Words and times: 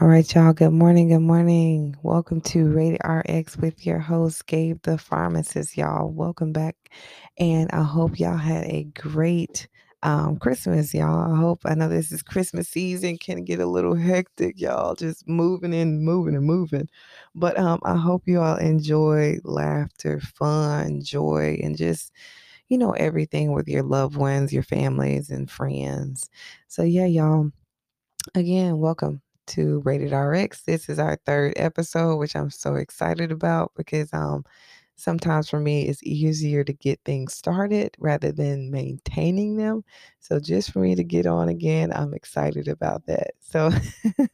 All 0.00 0.06
right, 0.06 0.32
y'all. 0.32 0.52
Good 0.52 0.70
morning. 0.70 1.08
Good 1.08 1.18
morning. 1.20 1.96
Welcome 2.04 2.40
to 2.42 2.70
Rated 2.70 3.00
RX 3.04 3.56
with 3.56 3.84
your 3.84 3.98
host, 3.98 4.46
Gabe 4.46 4.80
the 4.82 4.96
pharmacist, 4.96 5.76
y'all. 5.76 6.10
Welcome 6.12 6.52
back. 6.52 6.76
And 7.38 7.68
I 7.72 7.82
hope 7.82 8.20
y'all 8.20 8.36
had 8.36 8.64
a 8.66 8.84
great 8.94 9.66
um, 10.04 10.36
Christmas, 10.36 10.94
y'all. 10.94 11.32
I 11.32 11.36
hope 11.36 11.62
I 11.64 11.74
know 11.74 11.88
this 11.88 12.12
is 12.12 12.22
Christmas 12.22 12.68
season, 12.68 13.18
can 13.18 13.44
get 13.44 13.58
a 13.58 13.66
little 13.66 13.96
hectic, 13.96 14.60
y'all. 14.60 14.94
Just 14.94 15.26
moving 15.26 15.74
and 15.74 16.04
moving 16.04 16.36
and 16.36 16.44
moving. 16.44 16.88
But 17.34 17.58
um, 17.58 17.80
I 17.82 17.96
hope 17.96 18.22
you 18.26 18.40
all 18.40 18.56
enjoy 18.56 19.38
laughter, 19.42 20.20
fun, 20.20 21.02
joy, 21.02 21.58
and 21.60 21.76
just 21.76 22.12
you 22.68 22.78
know, 22.78 22.92
everything 22.92 23.52
with 23.52 23.66
your 23.66 23.82
loved 23.82 24.14
ones, 24.16 24.52
your 24.52 24.62
families, 24.62 25.30
and 25.30 25.50
friends. 25.50 26.30
So, 26.68 26.82
yeah, 26.84 27.06
y'all, 27.06 27.50
again, 28.34 28.78
welcome 28.78 29.22
to 29.48 29.80
Rated 29.84 30.12
RX. 30.12 30.62
This 30.62 30.88
is 30.88 30.98
our 30.98 31.16
third 31.26 31.54
episode, 31.56 32.16
which 32.16 32.36
I'm 32.36 32.50
so 32.50 32.74
excited 32.76 33.32
about 33.32 33.72
because 33.76 34.12
um 34.12 34.44
sometimes 34.96 35.48
for 35.48 35.60
me 35.60 35.82
it's 35.88 36.02
easier 36.02 36.64
to 36.64 36.72
get 36.72 37.00
things 37.04 37.32
started 37.34 37.94
rather 38.00 38.32
than 38.32 38.70
maintaining 38.70 39.56
them. 39.56 39.84
So 40.20 40.40
just 40.40 40.72
for 40.72 40.80
me 40.80 40.94
to 40.96 41.04
get 41.04 41.26
on 41.26 41.48
again, 41.48 41.92
I'm 41.94 42.14
excited 42.14 42.68
about 42.68 43.06
that. 43.06 43.30
So 43.40 43.70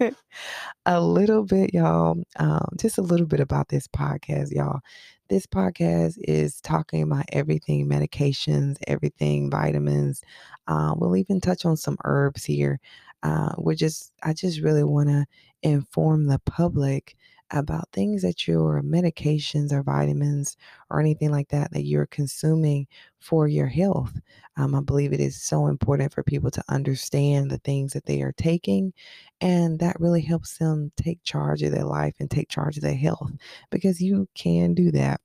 a 0.86 1.00
little 1.00 1.44
bit, 1.44 1.74
y'all, 1.74 2.16
um, 2.38 2.66
just 2.78 2.98
a 2.98 3.02
little 3.02 3.26
bit 3.26 3.40
about 3.40 3.68
this 3.68 3.86
podcast, 3.88 4.52
y'all. 4.52 4.80
This 5.28 5.46
podcast 5.46 6.16
is 6.24 6.60
talking 6.60 7.02
about 7.02 7.24
everything 7.32 7.88
medications, 7.88 8.76
everything 8.86 9.50
vitamins. 9.50 10.22
Uh, 10.68 10.94
we'll 10.96 11.16
even 11.16 11.40
touch 11.40 11.64
on 11.64 11.76
some 11.76 11.96
herbs 12.04 12.44
here. 12.44 12.78
Uh, 13.24 13.52
we're 13.58 13.74
just, 13.74 14.12
I 14.22 14.34
just 14.34 14.60
really 14.60 14.84
want 14.84 15.08
to 15.08 15.26
inform 15.62 16.26
the 16.26 16.38
public 16.40 17.16
about 17.50 17.88
things 17.92 18.22
that 18.22 18.48
your 18.48 18.82
medications 18.82 19.72
or 19.72 19.82
vitamins 19.82 20.56
or 20.90 21.00
anything 21.00 21.30
like 21.30 21.48
that 21.48 21.70
that 21.72 21.84
you're 21.84 22.06
consuming 22.06 22.86
for 23.20 23.48
your 23.48 23.66
health. 23.66 24.12
Um, 24.56 24.74
I 24.74 24.80
believe 24.80 25.12
it 25.12 25.20
is 25.20 25.42
so 25.42 25.66
important 25.66 26.12
for 26.12 26.22
people 26.22 26.50
to 26.50 26.64
understand 26.68 27.50
the 27.50 27.58
things 27.58 27.92
that 27.92 28.06
they 28.06 28.22
are 28.22 28.34
taking, 28.36 28.92
and 29.40 29.78
that 29.80 30.00
really 30.00 30.22
helps 30.22 30.58
them 30.58 30.92
take 30.96 31.22
charge 31.22 31.62
of 31.62 31.72
their 31.72 31.84
life 31.84 32.14
and 32.20 32.30
take 32.30 32.48
charge 32.48 32.76
of 32.76 32.82
their 32.82 32.94
health 32.94 33.32
because 33.70 34.00
you 34.00 34.28
can 34.34 34.74
do 34.74 34.90
that. 34.92 35.20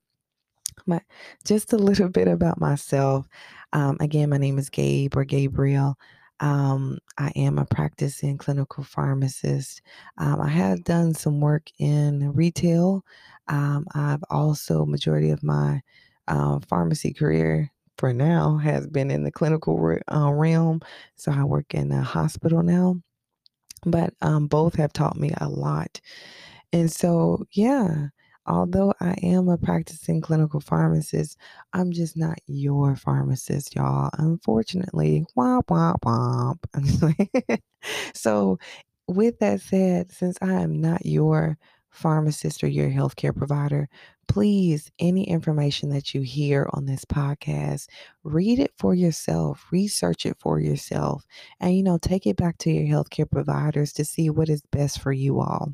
My, 0.86 1.02
just 1.45 1.73
a 1.73 1.77
little 1.77 2.09
bit 2.20 2.27
about 2.27 2.59
myself. 2.59 3.27
Um, 3.73 3.97
again, 4.00 4.30
my 4.30 4.38
name 4.38 4.58
is 4.58 4.70
Gabe 4.70 5.16
or 5.16 5.25
Gabriel. 5.25 5.97
Um, 6.40 7.00
I 7.18 7.32
am 7.36 7.58
a 7.58 7.66
practicing 7.66 8.38
clinical 8.38 8.84
pharmacist. 8.84 9.82
Um, 10.18 10.42
I 10.42 10.50
have 10.50 10.84
done 10.84 11.14
some 11.14 11.40
work 11.42 11.70
in 11.80 12.34
retail. 12.34 13.04
Um, 13.48 13.86
I've 13.94 14.23
also, 14.30 14.86
majority 14.86 15.32
of 15.32 15.44
my 15.44 15.82
uh, 16.28 16.60
pharmacy 16.67 17.14
career 17.14 17.72
for 17.98 18.14
now 18.14 18.58
has 18.58 18.88
been 18.88 19.12
in 19.12 19.23
the 19.23 19.32
clinical 19.32 19.78
re- 19.80 20.02
uh, 20.12 20.32
realm. 20.32 20.82
So 21.16 21.32
I 21.32 21.44
work 21.44 21.73
in 21.73 21.92
a 21.92 22.02
hospital 22.02 22.64
now. 22.64 23.02
But 23.86 24.14
um, 24.22 24.48
both 24.48 24.76
have 24.76 24.94
taught 24.94 25.17
me 25.17 25.32
a 25.38 25.48
lot. 25.50 26.02
And 26.73 26.92
so, 26.92 27.45
yeah, 27.52 28.08
although 28.50 28.94
I 29.00 29.14
am 29.23 29.47
a 29.47 29.58
practicing 29.58 30.22
clinical 30.22 30.59
pharmacist, 30.59 31.38
I'm 31.73 31.92
just 31.92 32.17
not 32.17 32.39
your 32.47 32.95
pharmacist, 32.95 33.75
y'all. 33.75 34.09
Unfortunately, 34.17 35.25
womp, 35.38 35.67
womp, 35.67 36.00
womp. 36.02 37.59
so, 38.14 38.59
with 39.08 39.39
that 39.39 39.61
said, 39.61 40.11
since 40.11 40.38
I 40.42 40.53
am 40.53 40.81
not 40.81 41.05
your 41.05 41.58
pharmacist 41.92 42.64
or 42.64 42.67
your 42.67 42.89
healthcare 42.89 43.36
provider, 43.36 43.89
please, 44.27 44.92
any 44.99 45.27
information 45.27 45.89
that 45.89 46.14
you 46.14 46.21
hear 46.21 46.70
on 46.73 46.86
this 46.86 47.05
podcast, 47.05 47.88
read 48.23 48.59
it 48.59 48.71
for 48.77 48.93
yourself, 48.93 49.65
research 49.71 50.26
it 50.26 50.38
for 50.39 50.59
yourself, 50.59 51.26
and, 51.59 51.76
you 51.76 51.83
know, 51.83 51.98
take 51.98 52.27
it 52.27 52.38
back 52.38 52.58
to 52.59 52.71
your 52.71 52.86
healthcare 52.86 53.30
providers 53.30 53.93
to 53.93 54.05
see 54.05 54.30
what 54.30 54.49
is 54.49 54.61
best 54.71 55.02
for 55.02 55.11
you 55.11 55.39
all. 55.39 55.73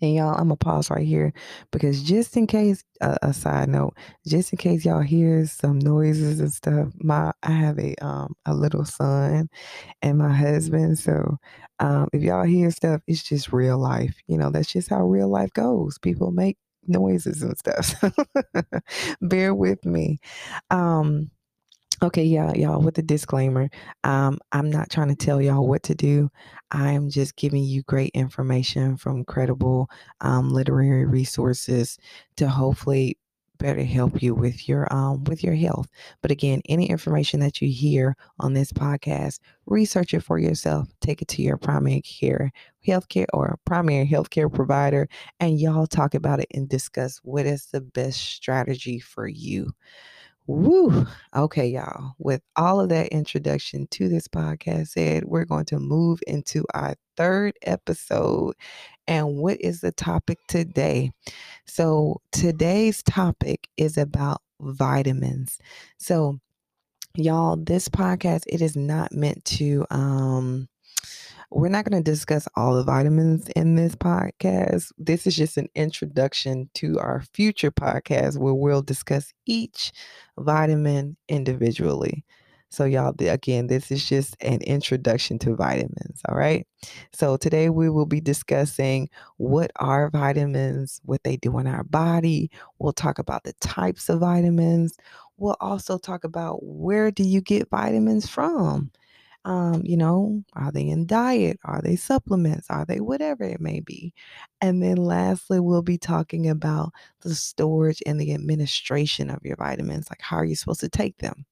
And 0.00 0.14
y'all, 0.14 0.30
I'm 0.34 0.48
gonna 0.48 0.56
pause 0.56 0.90
right 0.90 1.06
here 1.06 1.32
because 1.72 2.02
just 2.02 2.36
in 2.36 2.46
case, 2.46 2.84
uh, 3.00 3.16
a 3.22 3.32
side 3.32 3.68
note, 3.68 3.94
just 4.26 4.52
in 4.52 4.58
case 4.58 4.84
y'all 4.84 5.00
hear 5.02 5.46
some 5.46 5.78
noises 5.78 6.40
and 6.40 6.52
stuff, 6.52 6.88
my 6.98 7.32
I 7.42 7.50
have 7.52 7.78
a 7.78 7.94
um 8.04 8.34
a 8.46 8.54
little 8.54 8.84
son 8.84 9.48
and 10.02 10.18
my 10.18 10.32
husband. 10.34 10.98
So 10.98 11.38
um, 11.80 12.08
if 12.12 12.22
y'all 12.22 12.44
hear 12.44 12.70
stuff, 12.70 13.00
it's 13.06 13.22
just 13.22 13.52
real 13.52 13.78
life. 13.78 14.16
You 14.28 14.38
know, 14.38 14.50
that's 14.50 14.72
just 14.72 14.90
how 14.90 15.04
real 15.04 15.28
life 15.30 15.52
goes. 15.54 15.98
People 15.98 16.32
make 16.32 16.56
noises 16.86 17.42
and 17.42 17.56
stuff. 17.58 18.02
Bear 19.20 19.54
with 19.54 19.84
me. 19.84 20.18
Um, 20.70 21.30
Okay, 22.02 22.22
yeah, 22.24 22.52
y'all, 22.54 22.80
with 22.80 22.94
the 22.94 23.02
disclaimer, 23.02 23.68
um, 24.04 24.38
I'm 24.52 24.70
not 24.70 24.90
trying 24.90 25.08
to 25.08 25.16
tell 25.16 25.42
y'all 25.42 25.66
what 25.66 25.82
to 25.84 25.94
do. 25.94 26.30
I'm 26.70 27.10
just 27.10 27.34
giving 27.36 27.64
you 27.64 27.82
great 27.82 28.12
information 28.14 28.96
from 28.96 29.24
credible 29.24 29.90
um, 30.20 30.50
literary 30.50 31.06
resources 31.06 31.98
to 32.36 32.48
hopefully 32.48 33.18
better 33.58 33.82
help 33.82 34.22
you 34.22 34.36
with 34.36 34.68
your 34.68 34.86
um 34.94 35.24
with 35.24 35.42
your 35.42 35.56
health. 35.56 35.88
But 36.22 36.30
again, 36.30 36.62
any 36.68 36.88
information 36.88 37.40
that 37.40 37.60
you 37.60 37.68
hear 37.68 38.14
on 38.38 38.52
this 38.52 38.72
podcast, 38.72 39.40
research 39.66 40.14
it 40.14 40.20
for 40.20 40.38
yourself. 40.38 40.88
Take 41.00 41.22
it 41.22 41.28
to 41.28 41.42
your 41.42 41.56
primary 41.56 42.02
care 42.02 42.52
healthcare 42.86 43.26
or 43.32 43.58
primary 43.64 44.06
healthcare 44.06 44.52
provider, 44.52 45.08
and 45.40 45.58
y'all 45.58 45.88
talk 45.88 46.14
about 46.14 46.38
it 46.38 46.46
and 46.54 46.68
discuss 46.68 47.18
what 47.24 47.46
is 47.46 47.66
the 47.66 47.80
best 47.80 48.20
strategy 48.20 49.00
for 49.00 49.26
you. 49.26 49.72
Woo. 50.48 51.06
Okay, 51.36 51.66
y'all. 51.68 52.14
With 52.18 52.40
all 52.56 52.80
of 52.80 52.88
that 52.88 53.08
introduction 53.08 53.86
to 53.90 54.08
this 54.08 54.26
podcast 54.28 54.88
said, 54.88 55.24
we're 55.26 55.44
going 55.44 55.66
to 55.66 55.78
move 55.78 56.20
into 56.26 56.64
our 56.72 56.94
third 57.18 57.52
episode. 57.62 58.54
And 59.06 59.36
what 59.36 59.60
is 59.60 59.82
the 59.82 59.92
topic 59.92 60.38
today? 60.48 61.12
So, 61.66 62.22
today's 62.32 63.02
topic 63.02 63.68
is 63.76 63.98
about 63.98 64.40
vitamins. 64.58 65.58
So, 65.98 66.40
y'all, 67.14 67.56
this 67.56 67.90
podcast 67.90 68.44
it 68.46 68.62
is 68.62 68.74
not 68.74 69.12
meant 69.12 69.44
to 69.46 69.84
um 69.90 70.66
we're 71.50 71.68
not 71.68 71.84
going 71.84 72.02
to 72.02 72.10
discuss 72.10 72.46
all 72.56 72.74
the 72.74 72.84
vitamins 72.84 73.48
in 73.56 73.74
this 73.74 73.94
podcast. 73.94 74.92
This 74.98 75.26
is 75.26 75.34
just 75.34 75.56
an 75.56 75.68
introduction 75.74 76.68
to 76.74 76.98
our 76.98 77.22
future 77.32 77.70
podcast 77.70 78.36
where 78.38 78.54
we'll 78.54 78.82
discuss 78.82 79.32
each 79.46 79.92
vitamin 80.38 81.16
individually. 81.28 82.24
So, 82.70 82.84
y'all, 82.84 83.14
again, 83.18 83.66
this 83.68 83.90
is 83.90 84.06
just 84.06 84.36
an 84.42 84.60
introduction 84.60 85.38
to 85.38 85.56
vitamins. 85.56 86.20
All 86.28 86.36
right. 86.36 86.66
So, 87.14 87.38
today 87.38 87.70
we 87.70 87.88
will 87.88 88.04
be 88.04 88.20
discussing 88.20 89.08
what 89.38 89.70
are 89.76 90.10
vitamins, 90.10 91.00
what 91.06 91.24
they 91.24 91.36
do 91.36 91.58
in 91.58 91.66
our 91.66 91.84
body. 91.84 92.50
We'll 92.78 92.92
talk 92.92 93.18
about 93.18 93.44
the 93.44 93.54
types 93.62 94.10
of 94.10 94.20
vitamins. 94.20 94.98
We'll 95.38 95.56
also 95.60 95.96
talk 95.96 96.24
about 96.24 96.62
where 96.62 97.10
do 97.10 97.22
you 97.22 97.40
get 97.40 97.70
vitamins 97.70 98.28
from? 98.28 98.90
Um, 99.48 99.80
you 99.82 99.96
know, 99.96 100.44
are 100.52 100.70
they 100.70 100.86
in 100.86 101.06
diet? 101.06 101.58
Are 101.64 101.80
they 101.80 101.96
supplements? 101.96 102.66
Are 102.68 102.84
they 102.84 103.00
whatever 103.00 103.44
it 103.44 103.62
may 103.62 103.80
be? 103.80 104.12
And 104.60 104.82
then 104.82 104.98
lastly, 104.98 105.58
we'll 105.58 105.80
be 105.80 105.96
talking 105.96 106.50
about 106.50 106.92
the 107.22 107.34
storage 107.34 108.02
and 108.04 108.20
the 108.20 108.34
administration 108.34 109.30
of 109.30 109.42
your 109.42 109.56
vitamins. 109.56 110.10
Like, 110.10 110.20
how 110.20 110.36
are 110.36 110.44
you 110.44 110.54
supposed 110.54 110.80
to 110.80 110.90
take 110.90 111.16
them? 111.16 111.46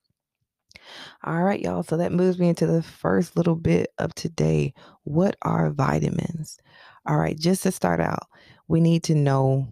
All 1.25 1.43
right, 1.43 1.59
y'all. 1.59 1.83
So 1.83 1.97
that 1.97 2.13
moves 2.13 2.39
me 2.39 2.51
into 2.51 2.67
the 2.67 2.83
first 2.83 3.35
little 3.35 3.57
bit 3.57 3.89
of 3.97 4.15
today. 4.15 4.75
What 5.05 5.37
are 5.41 5.71
vitamins? 5.71 6.59
All 7.07 7.17
right, 7.17 7.39
just 7.39 7.63
to 7.63 7.73
start 7.73 8.03
out, 8.03 8.29
we 8.69 8.79
need 8.79 9.05
to 9.05 9.15
know 9.15 9.69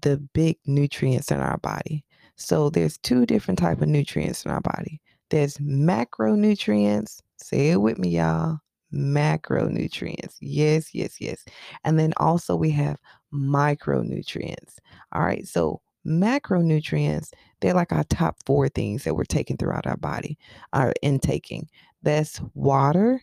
the 0.00 0.16
big 0.34 0.58
nutrients 0.66 1.30
in 1.30 1.38
our 1.38 1.58
body. 1.58 2.04
So 2.34 2.70
there's 2.70 2.98
two 2.98 3.24
different 3.24 3.60
type 3.60 3.80
of 3.82 3.88
nutrients 3.88 4.44
in 4.44 4.50
our 4.50 4.62
body. 4.62 5.00
There's 5.30 5.58
macronutrients 5.58 7.20
Say 7.38 7.70
it 7.70 7.80
with 7.80 7.98
me, 7.98 8.10
y'all. 8.10 8.58
Macronutrients. 8.92 10.36
Yes, 10.40 10.94
yes, 10.94 11.20
yes. 11.20 11.44
And 11.84 11.98
then 11.98 12.12
also 12.16 12.56
we 12.56 12.70
have 12.70 12.98
micronutrients. 13.32 14.76
All 15.12 15.22
right. 15.22 15.46
So 15.46 15.80
macronutrients, 16.06 17.30
they're 17.60 17.74
like 17.74 17.92
our 17.92 18.04
top 18.04 18.36
four 18.46 18.68
things 18.68 19.04
that 19.04 19.14
we're 19.14 19.24
taking 19.24 19.56
throughout 19.56 19.86
our 19.86 19.96
body, 19.96 20.38
our 20.72 20.92
intaking. 21.02 21.68
That's 22.02 22.40
water, 22.54 23.22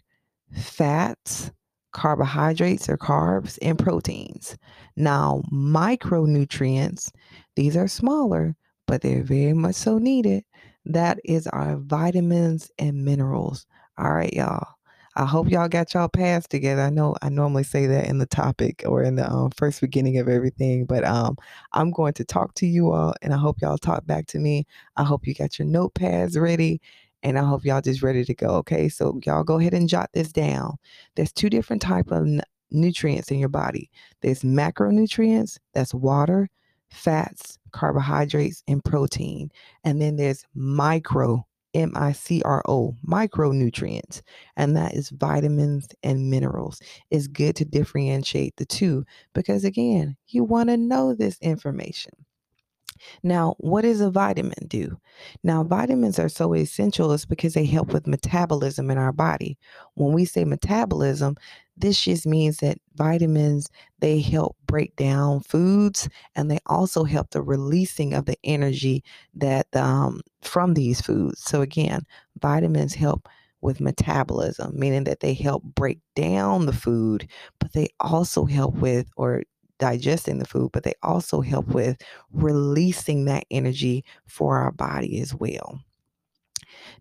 fats, 0.53 1.51
carbohydrates 1.93 2.89
or 2.89 2.97
carbs, 2.97 3.57
and 3.61 3.79
proteins. 3.79 4.57
Now, 4.95 5.41
micronutrients, 5.51 7.09
these 7.55 7.75
are 7.77 7.87
smaller, 7.87 8.55
but 8.85 9.01
they're 9.01 9.23
very 9.23 9.53
much 9.53 9.75
so 9.75 9.97
needed. 9.97 10.43
That 10.85 11.19
is 11.23 11.47
our 11.47 11.77
vitamins 11.77 12.69
and 12.77 13.03
minerals. 13.03 13.65
All 13.97 14.13
right, 14.13 14.33
y'all. 14.33 14.67
I 15.15 15.25
hope 15.25 15.49
y'all 15.49 15.69
got 15.69 15.93
y'all 15.93 16.09
pads 16.09 16.47
together. 16.47 16.81
I 16.81 16.89
know 16.89 17.15
I 17.21 17.29
normally 17.29 17.63
say 17.63 17.85
that 17.87 18.07
in 18.07 18.17
the 18.17 18.25
topic 18.25 18.83
or 18.85 19.01
in 19.01 19.15
the 19.15 19.29
um, 19.31 19.51
first 19.51 19.79
beginning 19.79 20.17
of 20.17 20.27
everything, 20.27 20.85
but 20.85 21.05
um, 21.05 21.37
I'm 21.71 21.91
going 21.91 22.11
to 22.15 22.25
talk 22.25 22.53
to 22.55 22.65
you 22.65 22.91
all, 22.91 23.13
and 23.21 23.33
I 23.33 23.37
hope 23.37 23.61
y'all 23.61 23.77
talk 23.77 24.05
back 24.05 24.27
to 24.27 24.39
me. 24.39 24.67
I 24.97 25.05
hope 25.05 25.25
you 25.25 25.33
got 25.33 25.57
your 25.57 25.67
notepads 25.69 26.37
ready, 26.39 26.81
and 27.23 27.39
I 27.39 27.43
hope 27.45 27.63
y'all 27.63 27.79
just 27.79 28.03
ready 28.03 28.25
to 28.25 28.33
go. 28.33 28.49
Okay, 28.55 28.89
so 28.89 29.17
y'all 29.25 29.45
go 29.45 29.59
ahead 29.59 29.73
and 29.73 29.87
jot 29.87 30.09
this 30.13 30.33
down. 30.33 30.75
There's 31.15 31.31
two 31.31 31.49
different 31.49 31.81
type 31.81 32.11
of 32.11 32.23
n- 32.25 32.41
nutrients 32.71 33.31
in 33.31 33.39
your 33.39 33.47
body. 33.49 33.89
There's 34.21 34.41
macronutrients, 34.41 35.57
that's 35.73 35.93
water, 35.93 36.49
fats, 36.89 37.57
carbohydrates, 37.71 38.61
and 38.67 38.83
protein, 38.83 39.49
and 39.85 40.01
then 40.01 40.17
there's 40.17 40.43
micro 40.53 41.45
M 41.75 41.91
I 41.95 42.13
C 42.13 42.41
R 42.43 42.63
O, 42.67 42.95
micronutrients, 43.05 44.21
and 44.57 44.75
that 44.75 44.95
is 44.95 45.09
vitamins 45.09 45.87
and 46.01 46.29
minerals. 46.29 46.81
It's 47.11 47.27
good 47.27 47.55
to 47.57 47.65
differentiate 47.65 48.55
the 48.55 48.65
two 48.65 49.05
because, 49.33 49.63
again, 49.65 50.17
you 50.29 50.43
want 50.43 50.69
to 50.69 50.77
know 50.77 51.13
this 51.13 51.37
information. 51.41 52.13
Now, 53.23 53.55
what 53.57 53.81
does 53.81 53.99
a 53.99 54.09
vitamin 54.09 54.67
do? 54.67 54.97
Now, 55.43 55.63
vitamins 55.63 56.17
are 56.17 56.29
so 56.29 56.53
essential 56.55 57.11
is 57.11 57.25
because 57.25 57.53
they 57.53 57.65
help 57.65 57.91
with 57.91 58.07
metabolism 58.07 58.89
in 58.89 58.97
our 58.97 59.11
body. 59.11 59.57
When 59.95 60.13
we 60.13 60.23
say 60.23 60.45
metabolism, 60.45 61.35
this 61.77 62.01
just 62.01 62.25
means 62.25 62.57
that 62.57 62.77
vitamins 62.95 63.69
they 63.99 64.19
help 64.19 64.55
break 64.65 64.95
down 64.95 65.41
foods 65.41 66.07
and 66.35 66.49
they 66.49 66.59
also 66.67 67.03
help 67.03 67.31
the 67.31 67.41
releasing 67.41 68.13
of 68.13 68.25
the 68.25 68.37
energy 68.43 69.03
that 69.33 69.67
um, 69.75 70.21
from 70.41 70.73
these 70.73 71.01
foods. 71.01 71.41
So 71.41 71.61
again, 71.61 72.01
vitamins 72.39 72.93
help 72.93 73.27
with 73.61 73.81
metabolism, 73.81 74.77
meaning 74.77 75.05
that 75.05 75.21
they 75.21 75.33
help 75.33 75.63
break 75.63 75.99
down 76.15 76.65
the 76.65 76.73
food, 76.73 77.27
but 77.59 77.73
they 77.73 77.87
also 77.99 78.45
help 78.45 78.75
with 78.75 79.07
or 79.17 79.43
digesting 79.79 80.37
the 80.37 80.45
food, 80.45 80.69
but 80.71 80.83
they 80.83 80.93
also 81.03 81.41
help 81.41 81.67
with 81.67 81.97
releasing 82.31 83.25
that 83.25 83.43
energy 83.51 84.03
for 84.27 84.57
our 84.57 84.71
body 84.71 85.19
as 85.19 85.33
well. 85.33 85.79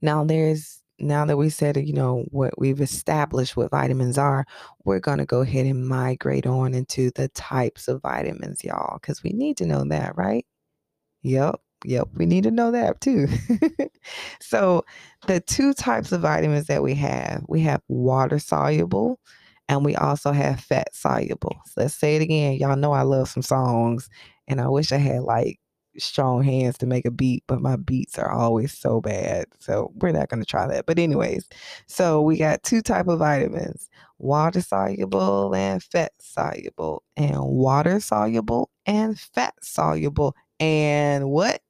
Now, 0.02 0.24
there's 0.24 0.82
now 0.98 1.24
that 1.26 1.36
we 1.36 1.50
said, 1.50 1.76
you 1.76 1.92
know, 1.92 2.24
what 2.30 2.58
we've 2.58 2.80
established 2.80 3.56
what 3.56 3.70
vitamins 3.70 4.18
are, 4.18 4.46
we're 4.84 5.00
going 5.00 5.18
to 5.18 5.26
go 5.26 5.40
ahead 5.42 5.66
and 5.66 5.86
migrate 5.88 6.46
on 6.46 6.74
into 6.74 7.10
the 7.12 7.28
types 7.28 7.88
of 7.88 8.02
vitamins, 8.02 8.62
y'all, 8.64 8.98
because 9.00 9.22
we 9.22 9.30
need 9.32 9.56
to 9.58 9.66
know 9.66 9.84
that, 9.84 10.16
right? 10.16 10.46
Yep. 11.22 11.56
Yep, 11.86 12.08
we 12.14 12.26
need 12.26 12.44
to 12.44 12.50
know 12.50 12.70
that 12.70 13.00
too. 13.02 13.28
so, 14.40 14.84
the 15.26 15.40
two 15.40 15.74
types 15.74 16.12
of 16.12 16.22
vitamins 16.22 16.66
that 16.66 16.82
we 16.82 16.94
have 16.94 17.44
we 17.48 17.60
have 17.62 17.82
water 17.88 18.38
soluble 18.38 19.20
and 19.68 19.84
we 19.84 19.94
also 19.96 20.32
have 20.32 20.60
fat 20.60 20.94
soluble. 20.94 21.56
So 21.66 21.82
let's 21.82 21.94
say 21.94 22.16
it 22.16 22.22
again. 22.22 22.54
Y'all 22.54 22.76
know 22.76 22.92
I 22.92 23.02
love 23.02 23.28
some 23.28 23.42
songs, 23.42 24.08
and 24.48 24.60
I 24.60 24.68
wish 24.68 24.92
I 24.92 24.98
had 24.98 25.22
like 25.22 25.58
strong 25.98 26.42
hands 26.42 26.78
to 26.78 26.86
make 26.86 27.04
a 27.04 27.10
beat, 27.10 27.44
but 27.46 27.60
my 27.60 27.76
beats 27.76 28.18
are 28.18 28.30
always 28.30 28.76
so 28.76 29.00
bad. 29.00 29.46
So 29.58 29.92
we're 29.96 30.12
not 30.12 30.28
going 30.28 30.40
to 30.40 30.46
try 30.46 30.66
that. 30.66 30.86
But 30.86 30.98
anyways, 30.98 31.48
so 31.86 32.20
we 32.22 32.36
got 32.38 32.62
two 32.62 32.82
type 32.82 33.08
of 33.08 33.18
vitamins, 33.18 33.88
water 34.18 34.60
soluble 34.60 35.54
and 35.54 35.82
fat 35.82 36.12
soluble, 36.18 37.02
and 37.16 37.40
water 37.40 38.00
soluble 38.00 38.70
and 38.86 39.18
fat 39.18 39.54
soluble. 39.62 40.34
And 40.60 41.30
what? 41.30 41.60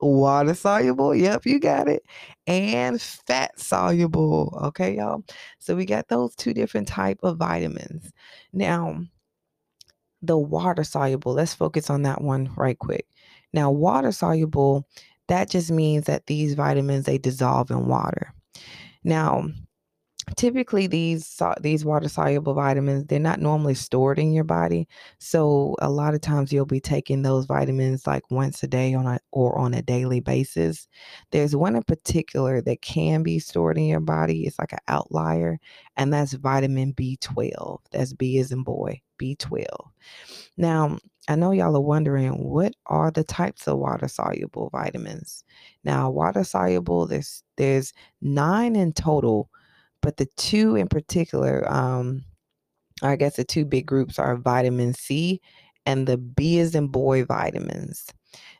water 0.00 0.54
soluble. 0.54 1.14
Yep, 1.14 1.46
you 1.46 1.58
got 1.58 1.88
it. 1.88 2.02
And 2.46 3.00
fat 3.00 3.58
soluble. 3.58 4.58
Okay, 4.64 4.96
y'all. 4.96 5.24
So 5.58 5.76
we 5.76 5.84
got 5.84 6.08
those 6.08 6.34
two 6.36 6.54
different 6.54 6.88
type 6.88 7.18
of 7.22 7.38
vitamins. 7.38 8.12
Now, 8.52 9.04
the 10.22 10.38
water 10.38 10.84
soluble, 10.84 11.34
let's 11.34 11.54
focus 11.54 11.90
on 11.90 12.02
that 12.02 12.22
one 12.22 12.50
right 12.56 12.78
quick. 12.78 13.06
Now, 13.56 13.70
water 13.70 14.12
soluble, 14.12 14.86
that 15.28 15.48
just 15.48 15.70
means 15.70 16.04
that 16.04 16.26
these 16.26 16.52
vitamins 16.52 17.06
they 17.06 17.16
dissolve 17.16 17.70
in 17.70 17.86
water. 17.86 18.34
Now, 19.02 19.48
typically 20.34 20.88
these 20.88 21.40
these 21.60 21.84
water 21.84 22.08
soluble 22.08 22.52
vitamins 22.52 23.06
they're 23.06 23.20
not 23.20 23.40
normally 23.40 23.74
stored 23.74 24.18
in 24.18 24.32
your 24.32 24.44
body 24.44 24.88
so 25.18 25.76
a 25.80 25.88
lot 25.88 26.14
of 26.14 26.20
times 26.20 26.52
you'll 26.52 26.66
be 26.66 26.80
taking 26.80 27.22
those 27.22 27.46
vitamins 27.46 28.06
like 28.08 28.28
once 28.28 28.60
a 28.62 28.66
day 28.66 28.92
on 28.92 29.06
a 29.06 29.20
or 29.30 29.56
on 29.56 29.72
a 29.72 29.82
daily 29.82 30.18
basis 30.18 30.88
there's 31.30 31.54
one 31.54 31.76
in 31.76 31.82
particular 31.84 32.60
that 32.60 32.82
can 32.82 33.22
be 33.22 33.38
stored 33.38 33.78
in 33.78 33.86
your 33.86 34.00
body 34.00 34.44
it's 34.44 34.58
like 34.58 34.72
an 34.72 34.80
outlier 34.88 35.58
and 35.96 36.12
that's 36.12 36.32
vitamin 36.32 36.92
b12 36.92 37.78
that's 37.92 38.12
b 38.12 38.38
as 38.38 38.50
in 38.50 38.64
boy 38.64 39.00
b12 39.20 39.64
now 40.56 40.98
i 41.28 41.34
know 41.34 41.52
y'all 41.52 41.76
are 41.76 41.80
wondering 41.80 42.32
what 42.44 42.74
are 42.86 43.10
the 43.10 43.24
types 43.24 43.66
of 43.66 43.78
water 43.78 44.08
soluble 44.08 44.70
vitamins 44.72 45.44
now 45.84 46.10
water 46.10 46.44
soluble 46.44 47.06
there's 47.06 47.42
there's 47.56 47.92
nine 48.20 48.76
in 48.76 48.92
total 48.92 49.50
but 50.06 50.18
the 50.18 50.26
two 50.36 50.76
in 50.76 50.86
particular, 50.86 51.68
um, 51.68 52.24
I 53.02 53.16
guess 53.16 53.36
the 53.36 53.44
two 53.44 53.64
big 53.64 53.86
groups 53.86 54.18
are 54.18 54.36
vitamin 54.36 54.94
C 54.94 55.40
and 55.84 56.06
the 56.06 56.16
B 56.16 56.58
is 56.58 56.74
in 56.76 56.88
boy 56.88 57.24
vitamins. 57.24 58.06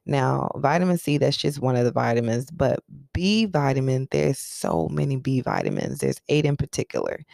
Now, 0.07 0.51
vitamin 0.57 0.99
C, 0.99 1.19
that's 1.19 1.37
just 1.37 1.61
one 1.61 1.77
of 1.77 1.85
the 1.85 1.93
vitamins, 1.93 2.51
but 2.51 2.81
B 3.13 3.47
vitamin, 3.47 4.09
there's 4.11 4.39
so 4.41 4.89
many 4.91 5.17
B 5.17 5.41
vitamins. 5.41 5.99
There's 5.99 6.21
eight 6.29 6.45
in 6.45 6.57
particular. 6.57 7.25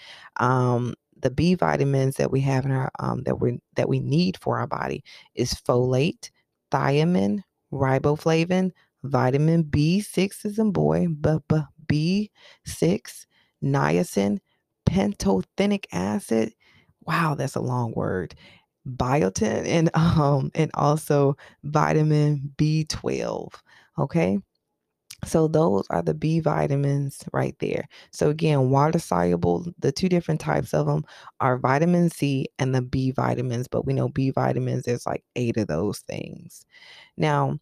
Um, 0.41 0.95
the 1.23 1.31
B 1.31 1.55
vitamins 1.55 2.17
that 2.17 2.31
we 2.31 2.41
have 2.43 2.65
in 2.65 2.73
our 2.73 2.91
um, 2.99 3.23
that 3.25 3.41
we 3.41 3.59
that 3.77 3.89
we 3.89 4.01
need 4.01 4.37
for 4.39 4.59
our 4.59 4.67
body 4.67 5.05
is 5.35 5.55
folate, 5.55 6.31
thiamine, 6.71 7.43
riboflavin, 7.73 8.73
vitamin 9.05 9.65
B6 9.65 10.45
is 10.45 10.59
in 10.59 10.73
boy, 10.73 11.07
but 11.09 11.43
B6, 11.87 13.27
niacin, 13.65 14.39
pantothenic 14.89 15.87
acid. 15.93 16.53
Wow, 17.07 17.35
that's 17.35 17.57
a 17.57 17.61
long 17.61 17.93
word. 17.93 18.35
Biotin 18.89 19.67
and 19.67 19.91
um 19.97 20.51
and 20.55 20.71
also 20.75 21.37
vitamin 21.65 22.53
B12. 22.57 23.49
Okay. 23.99 24.39
So 25.25 25.47
those 25.47 25.87
are 25.91 26.03
the 26.03 26.15
B 26.15 26.41
vitamins 26.41 27.23
right 27.33 27.55
there. 27.61 27.89
So 28.11 28.29
again, 28.31 28.71
water 28.71 28.99
soluble, 28.99 29.67
the 29.79 29.93
two 29.93 30.09
different 30.09 30.41
types 30.41 30.75
of 30.75 30.87
them 30.87 31.05
are 31.41 31.59
vitamin 31.59 32.11
C 32.11 32.49
and 32.59 32.75
the 32.75 32.83
B 32.83 33.13
vitamins, 33.13 33.69
but 33.69 33.87
we 33.87 33.93
know 33.93 34.09
B 34.09 34.31
vitamins 34.31 34.85
there's 34.85 35.07
like 35.07 35.25
8 35.37 35.57
of 35.59 35.69
those 35.69 36.01
things. 36.01 36.67
Now, 37.17 37.59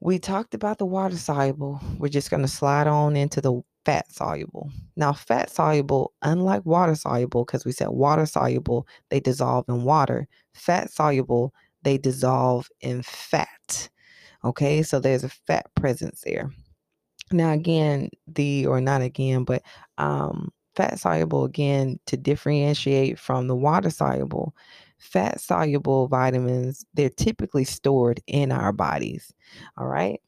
we 0.00 0.18
talked 0.18 0.54
about 0.54 0.78
the 0.78 0.86
water 0.86 1.16
soluble. 1.16 1.80
We're 1.98 2.08
just 2.08 2.30
going 2.30 2.42
to 2.42 2.48
slide 2.48 2.86
on 2.86 3.16
into 3.16 3.40
the 3.40 3.60
fat 3.84 4.10
soluble. 4.12 4.70
Now, 4.96 5.12
fat 5.12 5.50
soluble, 5.50 6.12
unlike 6.22 6.64
water 6.66 6.94
soluble, 6.94 7.44
because 7.44 7.64
we 7.64 7.72
said 7.72 7.88
water 7.88 8.26
soluble, 8.26 8.86
they 9.10 9.20
dissolve 9.20 9.64
in 9.68 9.84
water. 9.84 10.28
Fat 10.54 10.90
soluble, 10.90 11.52
they 11.82 11.98
dissolve 11.98 12.68
in 12.80 13.02
fat. 13.02 13.88
Okay, 14.46 14.82
so 14.84 15.00
there's 15.00 15.24
a 15.24 15.28
fat 15.28 15.66
presence 15.74 16.22
there. 16.24 16.52
Now, 17.32 17.50
again, 17.50 18.10
the, 18.28 18.66
or 18.66 18.80
not 18.80 19.02
again, 19.02 19.42
but 19.42 19.62
um, 19.98 20.52
fat 20.76 21.00
soluble, 21.00 21.44
again, 21.44 21.98
to 22.06 22.16
differentiate 22.16 23.18
from 23.18 23.48
the 23.48 23.56
water 23.56 23.90
soluble, 23.90 24.54
fat 24.98 25.40
soluble 25.40 26.06
vitamins, 26.06 26.86
they're 26.94 27.10
typically 27.10 27.64
stored 27.64 28.20
in 28.28 28.52
our 28.52 28.72
bodies. 28.72 29.34
All 29.76 29.88
right. 29.88 30.20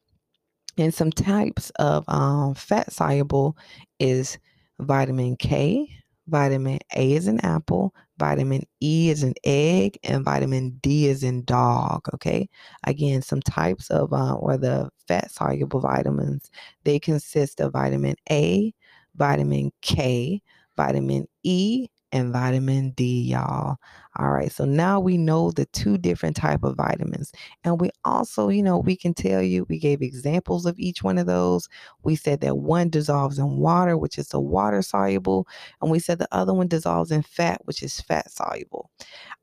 And 0.77 0.93
some 0.93 1.13
types 1.13 1.71
of 1.77 2.05
um, 2.09 2.55
fat 2.55 2.93
soluble 2.93 3.57
is 4.01 4.37
vitamin 4.81 5.37
K, 5.37 5.89
vitamin 6.29 6.79
A 6.97 7.13
is 7.13 7.27
an 7.29 7.41
apple, 7.41 7.95
vitamin 8.19 8.63
E 8.83 9.11
is 9.11 9.23
an 9.23 9.35
egg, 9.45 9.99
and 10.05 10.25
vitamin 10.25 10.79
D 10.83 11.07
is 11.09 11.23
in 11.23 11.45
dog. 11.45 12.03
Okay. 12.15 12.49
Again, 12.85 13.23
some 13.23 13.41
types 13.43 13.91
of 13.91 14.13
uh, 14.13 14.35
or 14.35 14.57
the 14.59 14.91
fat 15.09 15.31
soluble 15.31 15.81
vitamins 15.81 16.51
they 16.85 16.99
consist 17.01 17.61
of 17.61 17.73
vitamin 17.73 18.17
A, 18.31 18.73
vitamin 19.17 19.73
K, 19.83 20.43
vitamin 20.77 21.27
E, 21.43 21.89
and 22.13 22.33
vitamin 22.33 22.91
D, 22.91 23.23
y'all. 23.23 23.77
All 24.19 24.31
right, 24.31 24.51
so 24.51 24.65
now 24.65 24.99
we 24.99 25.17
know 25.17 25.51
the 25.53 25.67
two 25.67 25.97
different 25.99 26.37
type 26.37 26.65
of 26.65 26.77
vitamins. 26.77 27.33
And 27.65 27.81
we 27.81 27.91
also, 28.05 28.49
you 28.49 28.63
know, 28.63 28.79
we 28.79 28.97
can 28.97 29.15
tell 29.15 29.43
you, 29.43 29.65
we 29.69 29.79
gave 29.79 30.03
examples 30.03 30.67
of 30.67 30.79
each 30.79 31.03
one 31.03 31.19
of 31.19 31.27
those. 31.27 31.69
We 32.03 32.17
said 32.17 32.41
that 32.41 32.59
one 32.59 32.89
dissolves 32.91 33.39
in 33.39 33.59
water, 33.59 33.97
which 33.97 34.19
is 34.19 34.29
the 34.29 34.41
water 34.41 34.83
soluble, 34.83 35.47
and 35.81 35.91
we 35.91 35.99
said 36.01 36.19
the 36.19 36.29
other 36.33 36.55
one 36.55 36.69
dissolves 36.69 37.13
in 37.13 37.23
fat, 37.23 37.61
which 37.65 37.83
is 37.83 38.01
fat 38.01 38.31
soluble. 38.31 38.91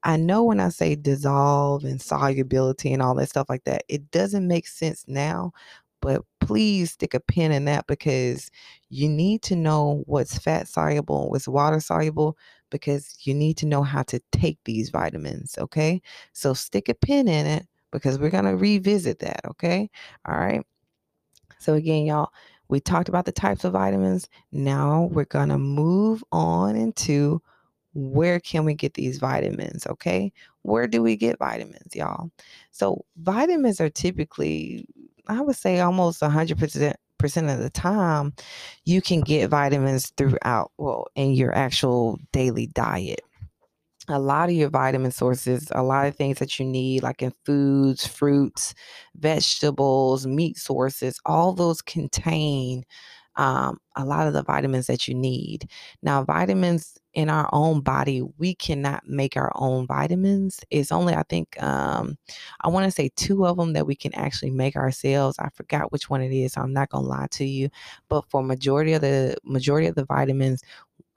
I 0.03 0.17
know 0.17 0.43
when 0.43 0.59
I 0.59 0.69
say 0.69 0.95
dissolve 0.95 1.83
and 1.83 2.01
solubility 2.01 2.93
and 2.93 3.01
all 3.01 3.15
that 3.15 3.29
stuff 3.29 3.49
like 3.49 3.63
that, 3.65 3.83
it 3.89 4.11
doesn't 4.11 4.47
make 4.47 4.67
sense 4.67 5.05
now, 5.07 5.51
but 6.05 6.21
please 6.39 6.91
stick 6.91 7.15
a 7.15 7.19
pin 7.19 7.51
in 7.51 7.65
that 7.65 7.87
because 7.87 8.51
you 8.89 9.09
need 9.09 9.41
to 9.41 9.55
know 9.55 10.03
what's 10.05 10.37
fat 10.37 10.67
soluble 10.67 11.29
what's 11.31 11.47
water 11.47 11.79
soluble 11.79 12.37
because 12.69 13.15
you 13.21 13.33
need 13.33 13.57
to 13.57 13.65
know 13.65 13.83
how 13.83 14.03
to 14.03 14.19
take 14.31 14.57
these 14.65 14.89
vitamins. 14.89 15.57
Okay. 15.57 16.01
So 16.33 16.53
stick 16.53 16.89
a 16.89 16.93
pin 16.93 17.27
in 17.27 17.45
it 17.45 17.65
because 17.91 18.19
we're 18.19 18.29
going 18.29 18.45
to 18.45 18.57
revisit 18.57 19.19
that. 19.19 19.41
Okay. 19.45 19.89
All 20.27 20.37
right. 20.37 20.65
So, 21.59 21.73
again, 21.73 22.05
y'all, 22.05 22.31
we 22.67 22.79
talked 22.79 23.09
about 23.09 23.25
the 23.25 23.31
types 23.31 23.63
of 23.63 23.73
vitamins. 23.73 24.27
Now 24.51 25.09
we're 25.11 25.25
going 25.25 25.49
to 25.49 25.57
move 25.57 26.23
on 26.31 26.75
into 26.75 27.41
where 27.93 28.39
can 28.39 28.65
we 28.65 28.73
get 28.73 28.95
these 28.95 29.19
vitamins? 29.19 29.87
Okay. 29.87 30.33
Where 30.63 30.87
do 30.87 31.01
we 31.01 31.15
get 31.15 31.39
vitamins, 31.39 31.95
y'all? 31.95 32.29
So, 32.71 33.05
vitamins 33.17 33.79
are 33.79 33.89
typically, 33.89 34.85
I 35.27 35.41
would 35.41 35.55
say, 35.55 35.79
almost 35.79 36.21
100% 36.21 37.53
of 37.53 37.59
the 37.59 37.71
time 37.73 38.33
you 38.83 39.01
can 39.01 39.21
get 39.21 39.49
vitamins 39.49 40.11
throughout 40.17 40.71
well 40.77 41.07
in 41.15 41.31
your 41.33 41.55
actual 41.55 42.19
daily 42.31 42.67
diet. 42.67 43.21
A 44.07 44.19
lot 44.19 44.49
of 44.49 44.55
your 44.55 44.69
vitamin 44.69 45.11
sources, 45.11 45.71
a 45.71 45.81
lot 45.81 46.05
of 46.05 46.15
things 46.15 46.37
that 46.37 46.59
you 46.59 46.65
need, 46.65 47.01
like 47.01 47.23
in 47.23 47.33
foods, 47.43 48.05
fruits, 48.05 48.75
vegetables, 49.15 50.27
meat 50.27 50.57
sources, 50.57 51.19
all 51.25 51.53
those 51.53 51.81
contain 51.81 52.83
um, 53.37 53.79
a 53.95 54.05
lot 54.05 54.27
of 54.27 54.33
the 54.33 54.43
vitamins 54.43 54.87
that 54.87 55.07
you 55.07 55.13
need. 55.15 55.69
Now, 56.01 56.23
vitamins 56.23 56.97
in 57.13 57.29
our 57.29 57.49
own 57.53 57.81
body, 57.81 58.21
we 58.37 58.55
cannot 58.55 59.07
make 59.07 59.37
our 59.37 59.51
own 59.55 59.87
vitamins. 59.87 60.59
It's 60.69 60.91
only, 60.91 61.13
I 61.15 61.23
think, 61.29 61.61
um, 61.63 62.17
I 62.61 62.67
want 62.69 62.85
to 62.85 62.91
say 62.91 63.09
two 63.15 63.45
of 63.45 63.57
them 63.57 63.73
that 63.73 63.87
we 63.87 63.95
can 63.95 64.13
actually 64.15 64.51
make 64.51 64.75
ourselves. 64.75 65.37
I 65.39 65.49
forgot 65.53 65.91
which 65.91 66.09
one 66.09 66.21
it 66.21 66.31
is. 66.33 66.53
So 66.53 66.61
I'm 66.61 66.73
not 66.73 66.89
gonna 66.89 67.07
lie 67.07 67.27
to 67.31 67.45
you, 67.45 67.69
but 68.09 68.25
for 68.29 68.43
majority 68.43 68.93
of 68.93 69.01
the 69.01 69.35
majority 69.43 69.87
of 69.87 69.95
the 69.95 70.05
vitamins, 70.05 70.61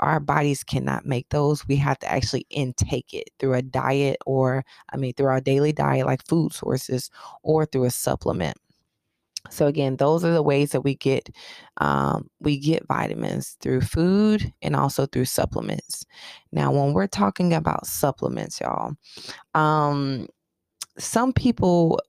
our 0.00 0.20
bodies 0.20 0.64
cannot 0.64 1.06
make 1.06 1.28
those. 1.30 1.66
We 1.68 1.76
have 1.76 1.98
to 2.00 2.10
actually 2.12 2.46
intake 2.50 3.14
it 3.14 3.30
through 3.38 3.54
a 3.54 3.62
diet 3.62 4.18
or, 4.26 4.64
I 4.92 4.96
mean, 4.96 5.14
through 5.14 5.26
our 5.28 5.40
daily 5.40 5.72
diet, 5.72 6.06
like 6.06 6.26
food 6.26 6.52
sources, 6.52 7.10
or 7.42 7.66
through 7.66 7.84
a 7.84 7.90
supplement. 7.90 8.56
So 9.50 9.66
again, 9.66 9.96
those 9.96 10.24
are 10.24 10.32
the 10.32 10.42
ways 10.42 10.72
that 10.72 10.82
we 10.82 10.94
get 10.94 11.30
um, 11.78 12.28
we 12.40 12.58
get 12.58 12.86
vitamins 12.86 13.56
through 13.60 13.82
food 13.82 14.52
and 14.62 14.76
also 14.76 15.06
through 15.06 15.26
supplements. 15.26 16.04
Now, 16.52 16.72
when 16.72 16.92
we're 16.92 17.06
talking 17.06 17.54
about 17.54 17.86
supplements, 17.86 18.60
y'all, 18.60 18.94
um, 19.54 20.28
some 20.98 21.32
people 21.32 22.00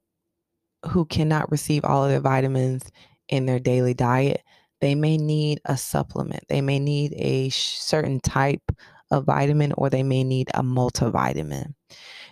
who 0.90 1.06
cannot 1.06 1.52
receive 1.52 1.86
all 1.86 2.04
of 2.04 2.10
their 2.10 2.20
vitamins 2.20 2.84
in 3.28 3.46
their 3.46 3.60
daily 3.60 3.94
diet, 3.94 4.42
they 4.82 4.96
may 4.96 5.18
need 5.18 5.60
a 5.66 5.78
supplement. 5.78 6.44
They 6.48 6.62
may 6.62 6.80
need 6.80 7.14
a 7.18 7.50
certain 7.50 8.20
type 8.22 8.64
of 9.12 9.26
vitamin 9.26 9.74
or 9.78 9.90
they 9.90 10.04
may 10.04 10.24
need 10.24 10.50
a 10.54 10.64
multivitamin. 10.64 11.74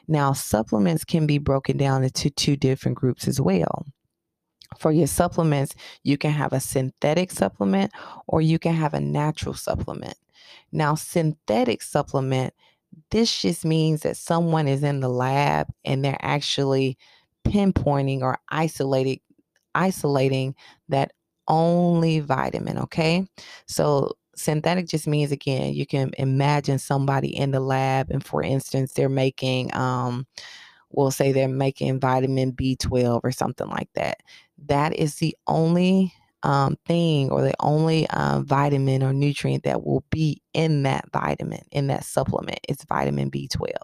Now, 0.08 0.32
supplements 0.34 1.04
can 1.04 1.28
be 1.28 1.38
broken 1.38 1.78
down 1.78 2.04
into 2.04 2.30
two 2.30 2.56
different 2.56 2.98
groups 2.98 3.28
as 3.28 3.42
well. 3.42 3.86
For 4.80 4.92
your 4.92 5.08
supplements, 5.08 5.74
you 6.04 6.18
can 6.18 6.32
have 6.32 6.54
a 6.54 6.60
synthetic 6.60 7.32
supplement 7.32 7.92
or 8.28 8.42
you 8.42 8.60
can 8.60 8.74
have 8.76 8.94
a 8.94 9.00
natural 9.00 9.56
supplement. 9.56 10.16
Now, 10.72 10.96
synthetic 10.96 11.82
supplement, 11.82 12.54
this 13.12 13.42
just 13.42 13.66
means 13.66 14.02
that 14.02 14.18
someone 14.18 14.68
is 14.68 14.84
in 14.84 15.00
the 15.00 15.10
lab 15.10 15.68
and 15.86 16.04
they're 16.04 16.18
actually 16.22 16.98
pinpointing 17.46 18.22
or 18.22 18.38
isolating 18.50 19.20
isolating 19.76 20.56
that 20.90 21.12
only 21.48 22.20
vitamin, 22.20 22.78
okay? 22.80 23.28
So 23.68 24.14
synthetic 24.36 24.88
just 24.88 25.08
means 25.08 25.32
again, 25.32 25.74
you 25.74 25.86
can 25.86 26.12
imagine 26.18 26.80
somebody 26.80 27.36
in 27.36 27.52
the 27.52 27.60
lab 27.60 28.10
and 28.12 28.24
for 28.26 28.44
instance, 28.44 28.94
they're 28.94 29.10
making 29.10 29.74
um 29.76 30.26
we'll 30.92 31.12
say 31.12 31.32
they're 31.32 31.48
making 31.50 32.00
vitamin 32.00 32.52
B12 32.52 33.22
or 33.24 33.32
something 33.32 33.68
like 33.68 33.90
that. 33.96 34.22
That 34.66 34.94
is 34.96 35.16
the 35.16 35.36
only 35.48 36.14
um, 36.44 36.78
thing 36.86 37.32
or 37.32 37.42
the 37.42 37.56
only 37.60 38.08
uh, 38.10 38.42
vitamin 38.42 39.04
or 39.04 39.14
nutrient 39.14 39.64
that 39.64 39.84
will 39.84 40.04
be 40.10 40.42
in 40.54 40.84
that 40.84 41.06
vitamin, 41.12 41.62
in 41.72 41.88
that 41.88 42.06
supplement. 42.06 42.60
It's 42.68 42.86
vitamin 42.86 43.30
B12. 43.30 43.76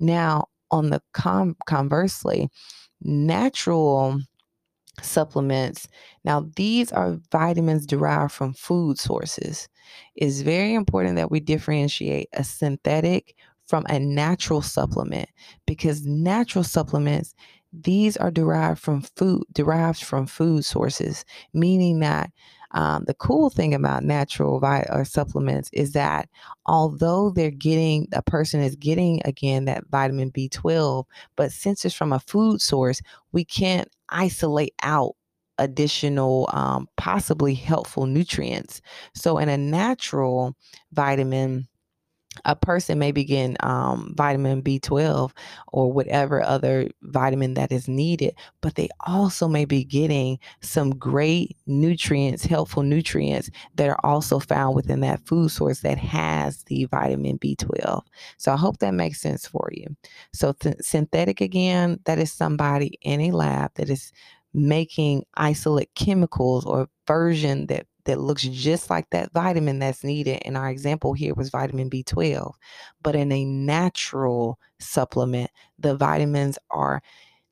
Now, 0.00 0.48
on 0.70 0.90
the 0.90 1.02
com- 1.12 1.56
conversely, 1.66 2.48
natural 3.00 4.20
supplements. 5.02 5.88
Now, 6.24 6.48
these 6.56 6.92
are 6.92 7.18
vitamins 7.30 7.86
derived 7.86 8.32
from 8.32 8.52
food 8.54 8.98
sources. 8.98 9.68
It's 10.16 10.40
very 10.40 10.74
important 10.74 11.16
that 11.16 11.30
we 11.30 11.40
differentiate 11.40 12.28
a 12.32 12.44
synthetic 12.44 13.36
from 13.66 13.84
a 13.88 13.98
natural 13.98 14.62
supplement 14.62 15.28
because 15.66 16.06
natural 16.06 16.64
supplements 16.64 17.34
these 17.72 18.16
are 18.16 18.30
derived 18.30 18.80
from 18.80 19.02
food 19.16 19.42
derived 19.52 20.02
from 20.02 20.26
food 20.26 20.64
sources 20.64 21.24
meaning 21.52 22.00
that 22.00 22.30
um, 22.72 23.04
the 23.06 23.14
cool 23.14 23.48
thing 23.48 23.72
about 23.74 24.04
natural 24.04 24.60
vi- 24.60 24.86
or 24.90 25.04
supplements 25.04 25.70
is 25.72 25.92
that 25.92 26.28
although 26.66 27.30
they're 27.30 27.50
getting 27.50 28.06
a 28.12 28.22
person 28.22 28.60
is 28.60 28.76
getting 28.76 29.20
again 29.24 29.64
that 29.66 29.84
vitamin 29.90 30.30
b12 30.30 31.06
but 31.36 31.52
since 31.52 31.84
it's 31.84 31.94
from 31.94 32.12
a 32.12 32.20
food 32.20 32.60
source 32.60 33.00
we 33.32 33.44
can't 33.44 33.88
isolate 34.10 34.74
out 34.82 35.14
additional 35.58 36.48
um, 36.52 36.88
possibly 36.96 37.54
helpful 37.54 38.06
nutrients. 38.06 38.80
So 39.14 39.38
in 39.38 39.48
a 39.48 39.56
natural 39.58 40.54
vitamin 40.92 41.66
a 42.44 42.56
person 42.56 42.98
may 42.98 43.12
be 43.12 43.24
getting 43.24 43.56
um, 43.60 44.14
vitamin 44.16 44.62
B12 44.62 45.32
or 45.68 45.92
whatever 45.92 46.42
other 46.42 46.88
vitamin 47.02 47.54
that 47.54 47.72
is 47.72 47.88
needed, 47.88 48.34
but 48.60 48.74
they 48.74 48.88
also 49.06 49.48
may 49.48 49.64
be 49.64 49.84
getting 49.84 50.38
some 50.60 50.90
great 50.90 51.56
nutrients, 51.66 52.44
helpful 52.44 52.82
nutrients 52.82 53.50
that 53.76 53.88
are 53.88 54.00
also 54.04 54.38
found 54.38 54.74
within 54.76 55.00
that 55.00 55.20
food 55.26 55.50
source 55.50 55.80
that 55.80 55.98
has 55.98 56.64
the 56.64 56.84
vitamin 56.86 57.38
B12. 57.38 58.02
So 58.36 58.52
I 58.52 58.56
hope 58.56 58.78
that 58.78 58.94
makes 58.94 59.20
sense 59.20 59.46
for 59.46 59.68
you. 59.72 59.96
So, 60.32 60.52
th- 60.52 60.76
synthetic 60.80 61.40
again, 61.40 62.00
that 62.04 62.18
is 62.18 62.32
somebody 62.32 62.98
in 63.02 63.20
a 63.20 63.30
lab 63.32 63.72
that 63.74 63.90
is 63.90 64.12
making 64.54 65.24
isolate 65.34 65.94
chemicals 65.94 66.64
or 66.64 66.88
version 67.06 67.66
that 67.66 67.86
that 68.08 68.20
looks 68.20 68.42
just 68.42 68.88
like 68.88 69.10
that 69.10 69.30
vitamin 69.34 69.78
that's 69.78 70.02
needed. 70.02 70.40
And 70.46 70.56
our 70.56 70.70
example 70.70 71.12
here 71.12 71.34
was 71.34 71.50
vitamin 71.50 71.90
B12. 71.90 72.54
But 73.02 73.14
in 73.14 73.30
a 73.30 73.44
natural 73.44 74.58
supplement, 74.80 75.50
the 75.78 75.94
vitamins 75.94 76.58
are 76.70 77.02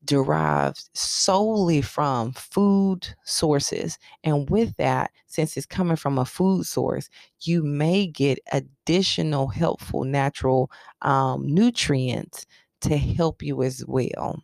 derived 0.03 0.89
solely 0.95 1.81
from 1.81 2.31
food 2.31 3.07
sources. 3.23 3.99
And 4.23 4.49
with 4.49 4.75
that, 4.77 5.11
since 5.27 5.57
it's 5.57 5.67
coming 5.67 5.95
from 5.95 6.17
a 6.17 6.25
food 6.25 6.65
source, 6.65 7.07
you 7.41 7.61
may 7.61 8.07
get 8.07 8.39
additional 8.51 9.49
helpful 9.49 10.05
natural 10.05 10.71
um, 11.03 11.45
nutrients 11.45 12.47
to 12.81 12.97
help 12.97 13.43
you 13.43 13.61
as 13.61 13.85
well. 13.85 14.41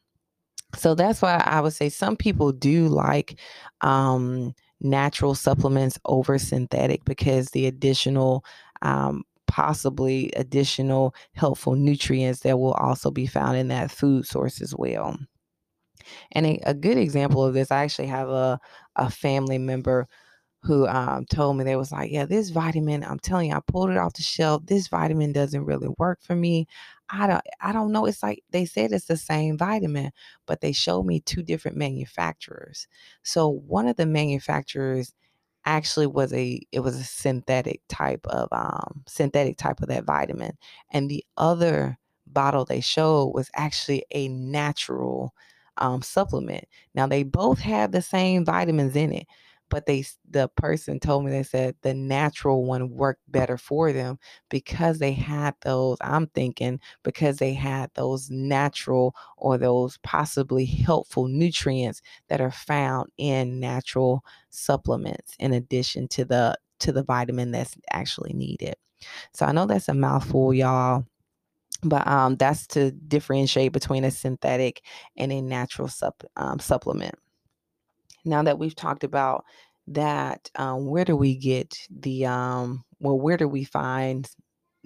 So 0.75 0.93
that's 0.93 1.23
why 1.23 1.41
I 1.43 1.59
would 1.61 1.73
say 1.73 1.89
some 1.89 2.17
people 2.17 2.51
do 2.51 2.87
like 2.87 3.39
um, 3.81 4.53
natural 4.83 5.35
supplements 5.35 5.99
over 6.05 6.37
synthetic 6.37 7.03
because 7.05 7.49
the 7.49 7.65
additional 7.65 8.43
um, 8.81 9.23
possibly 9.47 10.31
additional 10.35 11.13
helpful 11.33 11.75
nutrients 11.75 12.41
that 12.41 12.57
will 12.59 12.73
also 12.73 13.11
be 13.11 13.27
found 13.27 13.57
in 13.57 13.67
that 13.69 13.91
food 13.91 14.25
source 14.25 14.61
as 14.61 14.73
well. 14.75 15.17
And 16.31 16.45
a, 16.45 16.59
a 16.65 16.73
good 16.73 16.97
example 16.97 17.43
of 17.45 17.53
this, 17.53 17.71
I 17.71 17.83
actually 17.83 18.07
have 18.07 18.29
a, 18.29 18.59
a 18.95 19.09
family 19.09 19.57
member 19.57 20.07
who 20.63 20.87
um, 20.87 21.25
told 21.25 21.57
me 21.57 21.63
they 21.63 21.75
was 21.75 21.91
like, 21.91 22.11
yeah, 22.11 22.25
this 22.25 22.49
vitamin, 22.49 23.03
I'm 23.03 23.19
telling 23.19 23.49
you, 23.49 23.55
I 23.55 23.59
pulled 23.59 23.89
it 23.89 23.97
off 23.97 24.13
the 24.13 24.23
shelf. 24.23 24.65
This 24.65 24.87
vitamin 24.87 25.33
doesn't 25.33 25.65
really 25.65 25.89
work 25.97 26.21
for 26.21 26.35
me. 26.35 26.67
I 27.09 27.27
don't, 27.27 27.41
I 27.61 27.73
don't 27.73 27.91
know. 27.91 28.05
It's 28.05 28.23
like 28.23 28.43
they 28.51 28.65
said 28.65 28.91
it's 28.93 29.05
the 29.05 29.17
same 29.17 29.57
vitamin, 29.57 30.11
but 30.45 30.61
they 30.61 30.71
showed 30.71 31.03
me 31.05 31.19
two 31.19 31.43
different 31.43 31.77
manufacturers. 31.77 32.87
So 33.23 33.49
one 33.49 33.87
of 33.87 33.97
the 33.97 34.05
manufacturers 34.05 35.13
actually 35.65 36.07
was 36.07 36.33
a 36.33 36.59
it 36.71 36.81
was 36.81 36.95
a 36.99 37.03
synthetic 37.03 37.81
type 37.87 38.25
of 38.27 38.49
um 38.51 39.01
synthetic 39.07 39.57
type 39.57 39.81
of 39.81 39.87
that 39.87 40.03
vitamin 40.03 40.51
and 40.91 41.09
the 41.09 41.23
other 41.37 41.97
bottle 42.27 42.65
they 42.65 42.81
showed 42.81 43.27
was 43.29 43.49
actually 43.55 44.03
a 44.11 44.27
natural 44.27 45.33
um, 45.77 46.01
supplement 46.01 46.65
now 46.93 47.07
they 47.07 47.23
both 47.23 47.59
had 47.59 47.91
the 47.91 48.01
same 48.01 48.43
vitamins 48.45 48.95
in 48.95 49.13
it 49.13 49.25
but 49.73 49.87
they 49.87 50.05
the 50.29 50.47
person 50.49 50.99
told 50.99 51.25
me 51.25 51.31
they 51.31 51.41
said 51.41 51.75
the 51.81 51.95
natural 51.95 52.63
one 52.63 52.91
worked 52.91 53.23
better 53.29 53.57
for 53.57 53.91
them 53.91 54.19
because 54.49 54.99
they 54.99 55.13
had 55.13 55.55
those 55.63 55.97
i'm 56.01 56.27
thinking 56.27 56.79
because 57.01 57.37
they 57.37 57.53
had 57.53 57.89
those 57.95 58.29
natural 58.29 59.15
or 59.35 59.57
those 59.57 59.97
possibly 60.03 60.63
helpful 60.63 61.27
nutrients 61.27 62.03
that 62.27 62.39
are 62.39 62.51
found 62.51 63.09
in 63.17 63.59
natural 63.59 64.23
supplements 64.51 65.33
in 65.39 65.53
addition 65.53 66.07
to 66.07 66.23
the 66.23 66.55
to 66.77 66.91
the 66.91 67.03
vitamin 67.03 67.49
that's 67.49 67.75
actually 67.91 68.33
needed. 68.33 68.75
So 69.33 69.47
i 69.47 69.51
know 69.51 69.65
that's 69.65 69.89
a 69.89 69.95
mouthful 69.95 70.53
y'all 70.53 71.03
but 71.85 72.07
um, 72.07 72.35
that's 72.35 72.67
to 72.67 72.91
differentiate 72.91 73.73
between 73.73 74.03
a 74.03 74.11
synthetic 74.11 74.83
and 75.17 75.33
a 75.33 75.41
natural 75.41 75.87
sup, 75.87 76.23
um, 76.37 76.59
supplement 76.59 77.15
now 78.25 78.43
that 78.43 78.59
we've 78.59 78.75
talked 78.75 79.03
about 79.03 79.45
that, 79.87 80.49
um, 80.55 80.87
where 80.87 81.05
do 81.05 81.15
we 81.15 81.35
get 81.35 81.77
the 81.89 82.25
um, 82.25 82.83
well, 82.99 83.19
where 83.19 83.37
do 83.37 83.47
we 83.47 83.63
find 83.63 84.29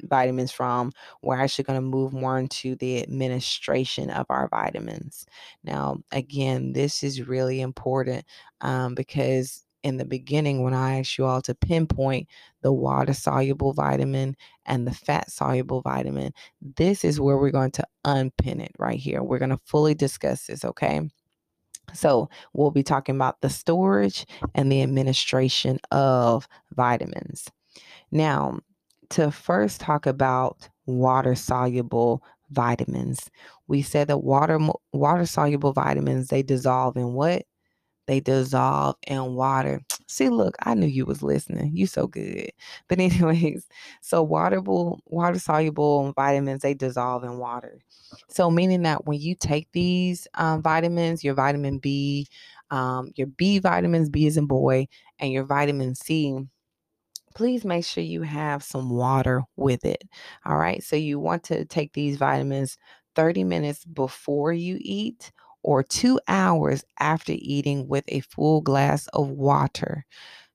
vitamins 0.04 0.52
from? 0.52 0.92
We're 1.22 1.40
actually 1.40 1.66
going 1.66 1.78
to 1.78 1.86
move 1.86 2.14
more 2.14 2.38
into 2.40 2.76
the 2.76 3.02
administration 3.02 4.10
of 4.10 4.26
our 4.30 4.48
vitamins. 4.50 5.26
Now, 5.64 5.98
again, 6.12 6.74
this 6.74 7.04
is 7.04 7.28
really 7.28 7.62
important 7.62 8.26
um, 8.62 8.96
because 8.96 9.64
in 9.84 9.98
the 9.98 10.06
beginning, 10.06 10.64
when 10.64 10.74
I 10.74 11.00
asked 11.00 11.18
you 11.18 11.26
all 11.26 11.42
to 11.44 11.56
pinpoint 11.56 12.28
the 12.62 12.74
water 12.74 13.14
soluble 13.14 13.74
vitamin 13.74 14.36
and 14.66 14.88
the 14.88 14.92
fat 14.94 15.32
soluble 15.32 15.82
vitamin, 15.82 16.34
this 16.62 17.06
is 17.06 17.22
where 17.22 17.38
we're 17.38 17.52
going 17.52 17.72
to 17.72 17.86
unpin 18.04 18.60
it 18.60 18.72
right 18.80 19.00
here. 19.00 19.24
We're 19.24 19.40
going 19.40 19.52
to 19.52 19.62
fully 19.66 19.94
discuss 19.94 20.48
this, 20.48 20.66
okay? 20.66 21.02
So, 21.94 22.30
we'll 22.54 22.72
be 22.72 22.84
talking 22.84 23.16
about 23.16 23.42
the 23.42 23.50
storage 23.50 24.26
and 24.56 24.72
the 24.72 24.82
administration 24.82 25.80
of 25.92 26.48
vitamins. 26.76 27.48
Now, 28.12 28.60
to 29.12 29.32
first 29.32 29.82
talk 29.82 30.06
about 30.06 30.70
water 30.86 31.36
soluble 31.36 32.24
vitamins, 32.52 33.30
we 33.68 33.82
said 33.82 34.08
that 34.10 34.20
water 34.24 34.60
water 34.94 35.26
soluble 35.26 35.74
vitamins 35.74 36.30
they 36.30 36.44
dissolve 36.44 36.98
in 36.98 37.14
what? 37.14 37.46
They 38.08 38.20
dissolve 38.22 38.96
in 39.08 39.36
water. 39.36 39.82
See, 40.08 40.30
look, 40.30 40.56
I 40.64 40.74
knew 40.76 40.88
you 40.88 41.06
was 41.06 41.22
listening. 41.24 41.76
You 41.76 41.88
so 41.88 42.08
good. 42.08 42.52
But 42.88 43.00
anyways, 43.02 43.68
so 44.02 44.26
waterable, 44.26 45.00
water 45.06 45.40
soluble 45.40 46.14
vitamins 46.14 46.62
they 46.62 46.74
dissolve 46.74 47.24
in 47.24 47.38
water. 47.38 47.80
So 48.30 48.50
meaning 48.50 48.84
that 48.84 49.06
when 49.06 49.20
you 49.20 49.36
take 49.36 49.70
these 49.74 50.28
um, 50.36 50.62
vitamins, 50.62 51.24
your 51.24 51.34
vitamin 51.34 51.80
B, 51.80 52.28
um, 52.72 53.12
your 53.16 53.28
B 53.28 53.60
vitamins, 53.60 54.10
B 54.10 54.26
is 54.28 54.38
in 54.38 54.46
boy, 54.48 54.88
and 55.20 55.32
your 55.32 55.44
vitamin 55.44 55.96
C, 55.96 56.34
please 57.36 57.64
make 57.66 57.86
sure 57.86 58.04
you 58.04 58.24
have 58.24 58.64
some 58.64 58.90
water 58.90 59.44
with 59.56 59.86
it. 59.86 60.04
All 60.46 60.58
right. 60.58 60.84
So 60.84 60.96
you 60.96 61.20
want 61.20 61.44
to 61.46 61.66
take 61.66 61.94
these 61.94 62.18
vitamins 62.18 62.78
30 63.16 63.44
minutes 63.44 63.86
before 63.86 64.54
you 64.54 64.78
eat 64.82 65.32
or 65.68 65.84
two 65.84 66.18
hours 66.30 66.86
after 67.00 67.34
eating 67.36 67.90
with 67.90 68.06
a 68.08 68.22
full 68.22 68.62
glass 68.62 69.06
of 69.08 69.30
water. 69.30 70.06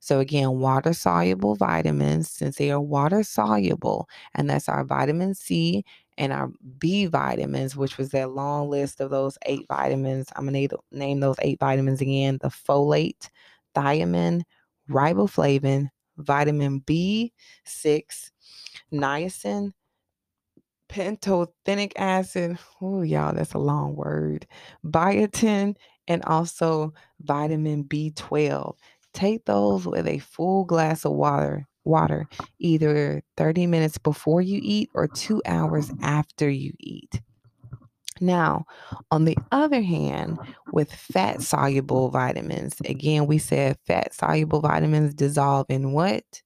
So, 0.00 0.21
again, 0.21 0.59
water 0.59 0.95
soluble 0.95 1.54
vitamins, 1.54 2.31
since 2.31 2.57
they 2.57 2.71
are 2.71 2.81
water 2.81 3.23
soluble, 3.23 4.09
and 4.35 4.49
that's 4.49 4.71
our 4.71 4.85
vitamin 4.85 5.35
C 5.35 5.85
and 6.16 6.33
our 6.33 6.50
B 6.78 7.04
vitamins, 7.07 7.76
which 7.76 7.99
was 7.99 8.09
that 8.11 8.31
long 8.31 8.71
list 8.71 9.02
of 9.02 9.11
those 9.11 9.37
eight 9.45 9.66
vitamins. 9.69 10.28
I'm 10.35 10.49
going 10.49 10.69
to 10.69 10.78
name 10.92 11.21
those 11.21 11.37
eight 11.42 11.61
vitamins 11.61 12.00
again 12.00 12.38
the 12.40 12.49
folate, 12.49 13.28
thiamine, 13.76 14.45
riboflavin, 14.88 15.90
vitamin 16.16 16.81
B6, 16.81 18.31
niacin, 18.92 19.73
pantothenic 20.93 21.93
acid. 21.97 22.59
Oh, 22.81 23.03
y'all, 23.03 23.35
that's 23.35 23.55
a 23.55 23.59
long 23.59 23.97
word. 23.97 24.47
Biotin 24.85 25.75
and 26.07 26.23
also 26.25 26.93
vitamin 27.21 27.85
B12. 27.85 28.77
Take 29.15 29.47
those 29.47 29.87
with 29.87 30.07
a 30.07 30.19
full 30.19 30.65
glass 30.65 31.05
of 31.05 31.13
water, 31.13 31.67
water, 31.85 32.29
either 32.59 33.23
30 33.37 33.67
minutes 33.67 33.97
before 33.99 34.43
you 34.43 34.61
eat 34.63 34.91
or 34.95 35.09
2 35.09 35.43
hours 35.47 35.91
after 36.02 36.49
you 36.49 36.73
eat. 36.78 37.21
Now, 38.21 38.67
on 39.11 39.25
the 39.25 39.37
other 39.50 39.81
hand, 39.81 40.39
with 40.71 40.93
fat 40.93 41.41
soluble 41.43 42.11
vitamins, 42.11 42.76
again, 42.85 43.26
we 43.26 43.39
said 43.39 43.78
fat 43.87 44.15
soluble 44.15 44.61
vitamins 44.61 45.15
dissolve 45.15 45.67
in 45.71 45.93
what? 45.93 46.43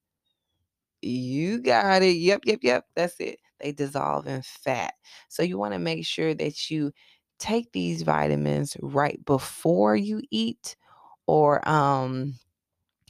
You 1.03 1.61
got 1.61 2.03
it. 2.03 2.17
Yep, 2.17 2.43
yep, 2.45 2.61
yep. 2.63 2.85
That's 2.95 3.17
it. 3.21 3.39
They 3.61 3.73
dissolve 3.73 4.27
in 4.27 4.43
fat. 4.43 4.95
So 5.29 5.43
you 5.43 5.59
want 5.59 5.75
to 5.75 5.79
make 5.79 6.07
sure 6.07 6.35
that 6.35 6.71
you 6.71 6.93
take 7.39 7.73
these 7.73 8.03
vitamins 8.03 8.77
right 8.81 9.23
before 9.25 9.97
you 9.97 10.23
eat 10.31 10.77
or 11.27 11.67
um 11.69 12.35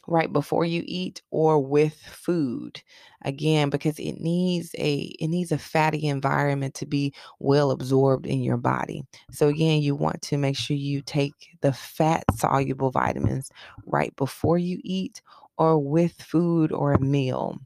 right 0.08 0.32
before 0.32 0.64
you 0.64 0.82
eat 0.86 1.22
or 1.30 1.58
with 1.58 1.94
food. 1.94 2.82
Again 3.22 3.70
because 3.70 3.98
it 3.98 4.20
needs 4.20 4.74
a 4.78 5.14
it 5.20 5.28
needs 5.28 5.50
a 5.52 5.58
fatty 5.58 6.06
environment 6.06 6.74
to 6.74 6.86
be 6.86 7.12
well 7.40 7.70
absorbed 7.72 8.26
in 8.26 8.42
your 8.42 8.56
body. 8.56 9.02
So 9.32 9.48
again 9.48 9.82
you 9.82 9.96
want 9.96 10.22
to 10.22 10.36
make 10.38 10.56
sure 10.56 10.76
you 10.76 11.02
take 11.02 11.34
the 11.60 11.72
fat 11.72 12.24
soluble 12.36 12.90
vitamins 12.90 13.50
right 13.84 14.14
before 14.16 14.58
you 14.58 14.80
eat 14.84 15.22
or 15.58 15.78
with 15.78 16.12
food 16.20 16.70
or 16.72 16.92
a 16.92 17.00
meal 17.00 17.58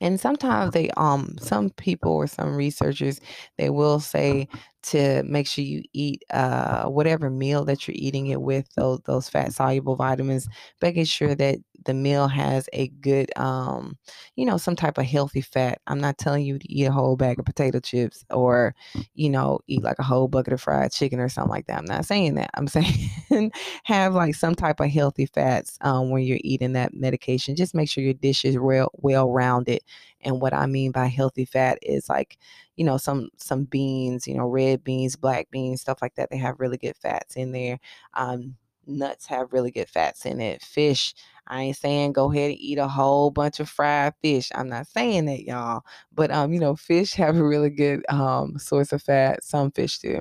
and 0.00 0.20
sometimes 0.20 0.72
they 0.72 0.90
um 0.96 1.36
some 1.40 1.70
people 1.70 2.12
or 2.12 2.26
some 2.26 2.54
researchers 2.54 3.20
they 3.58 3.70
will 3.70 4.00
say 4.00 4.48
to 4.86 5.22
make 5.24 5.46
sure 5.46 5.64
you 5.64 5.82
eat 5.92 6.22
uh 6.30 6.84
whatever 6.86 7.30
meal 7.30 7.64
that 7.64 7.86
you're 7.86 7.96
eating 7.98 8.28
it 8.28 8.40
with 8.40 8.68
those 8.76 9.00
those 9.06 9.28
fat 9.28 9.52
soluble 9.52 9.96
vitamins 9.96 10.48
making 10.82 11.04
sure 11.04 11.34
that 11.34 11.58
the 11.84 11.94
meal 11.94 12.26
has 12.28 12.68
a 12.72 12.88
good 12.88 13.30
um 13.38 13.96
you 14.34 14.44
know 14.44 14.56
some 14.56 14.76
type 14.76 14.98
of 14.98 15.04
healthy 15.06 15.40
fat. 15.40 15.80
I'm 15.86 16.00
not 16.00 16.18
telling 16.18 16.44
you 16.44 16.58
to 16.58 16.72
eat 16.72 16.84
a 16.84 16.92
whole 16.92 17.16
bag 17.16 17.38
of 17.38 17.44
potato 17.46 17.80
chips 17.80 18.24
or 18.30 18.74
you 19.14 19.30
know 19.30 19.60
eat 19.66 19.82
like 19.82 19.98
a 19.98 20.02
whole 20.02 20.28
bucket 20.28 20.52
of 20.52 20.60
fried 20.60 20.92
chicken 20.92 21.20
or 21.20 21.28
something 21.28 21.50
like 21.50 21.66
that. 21.66 21.78
I'm 21.78 21.84
not 21.84 22.04
saying 22.04 22.34
that. 22.34 22.50
I'm 22.54 22.66
saying 22.68 23.52
have 23.84 24.14
like 24.14 24.34
some 24.34 24.54
type 24.54 24.80
of 24.80 24.90
healthy 24.90 25.26
fats 25.26 25.78
um, 25.80 26.10
when 26.10 26.22
you're 26.22 26.38
eating 26.42 26.72
that 26.72 26.94
medication. 26.94 27.56
Just 27.56 27.74
make 27.74 27.88
sure 27.88 28.04
your 28.04 28.14
dish 28.14 28.44
is 28.44 28.58
well 28.58 28.90
well 28.94 29.30
rounded 29.30 29.80
and 30.20 30.40
what 30.40 30.54
i 30.54 30.66
mean 30.66 30.92
by 30.92 31.06
healthy 31.06 31.44
fat 31.44 31.78
is 31.82 32.08
like 32.08 32.38
you 32.76 32.84
know 32.84 32.96
some 32.96 33.28
some 33.36 33.64
beans 33.64 34.26
you 34.26 34.34
know 34.34 34.46
red 34.46 34.82
beans 34.84 35.16
black 35.16 35.50
beans 35.50 35.80
stuff 35.80 35.98
like 36.02 36.14
that 36.14 36.30
they 36.30 36.36
have 36.36 36.60
really 36.60 36.78
good 36.78 36.96
fats 36.96 37.36
in 37.36 37.52
there 37.52 37.78
um, 38.14 38.54
nuts 38.86 39.26
have 39.26 39.52
really 39.52 39.70
good 39.70 39.88
fats 39.88 40.24
in 40.26 40.40
it 40.40 40.62
fish 40.62 41.14
I 41.48 41.62
ain't 41.62 41.76
saying 41.76 42.12
go 42.12 42.30
ahead 42.32 42.50
and 42.50 42.58
eat 42.58 42.78
a 42.78 42.88
whole 42.88 43.30
bunch 43.30 43.60
of 43.60 43.68
fried 43.68 44.14
fish. 44.22 44.50
I'm 44.54 44.68
not 44.68 44.86
saying 44.88 45.26
that, 45.26 45.44
y'all. 45.44 45.82
But 46.12 46.30
um, 46.30 46.52
you 46.52 46.58
know, 46.60 46.74
fish 46.76 47.12
have 47.14 47.36
a 47.36 47.44
really 47.46 47.70
good 47.70 48.04
um 48.08 48.58
source 48.58 48.92
of 48.92 49.02
fat. 49.02 49.44
Some 49.44 49.70
fish 49.70 49.98
do. 49.98 50.20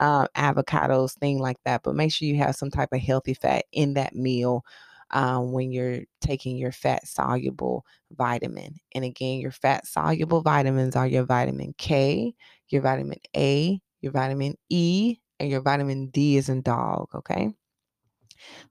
Um, 0.00 0.26
avocados, 0.36 1.12
thing 1.18 1.38
like 1.38 1.58
that. 1.64 1.82
But 1.84 1.94
make 1.96 2.12
sure 2.12 2.28
you 2.28 2.36
have 2.38 2.56
some 2.56 2.70
type 2.70 2.90
of 2.92 3.00
healthy 3.00 3.34
fat 3.34 3.64
in 3.72 3.94
that 3.94 4.14
meal 4.14 4.64
um, 5.10 5.52
when 5.52 5.72
you're 5.72 6.00
taking 6.20 6.56
your 6.56 6.72
fat 6.72 7.06
soluble 7.06 7.84
vitamin. 8.12 8.76
And 8.94 9.04
again, 9.04 9.38
your 9.40 9.50
fat 9.50 9.86
soluble 9.86 10.42
vitamins 10.42 10.96
are 10.96 11.06
your 11.06 11.24
vitamin 11.24 11.74
K, 11.78 12.34
your 12.68 12.82
vitamin 12.82 13.18
A, 13.36 13.80
your 14.00 14.12
vitamin 14.12 14.56
E, 14.70 15.16
and 15.40 15.50
your 15.50 15.60
vitamin 15.60 16.08
D 16.08 16.36
is 16.36 16.48
in 16.48 16.62
dog. 16.62 17.08
Okay. 17.14 17.52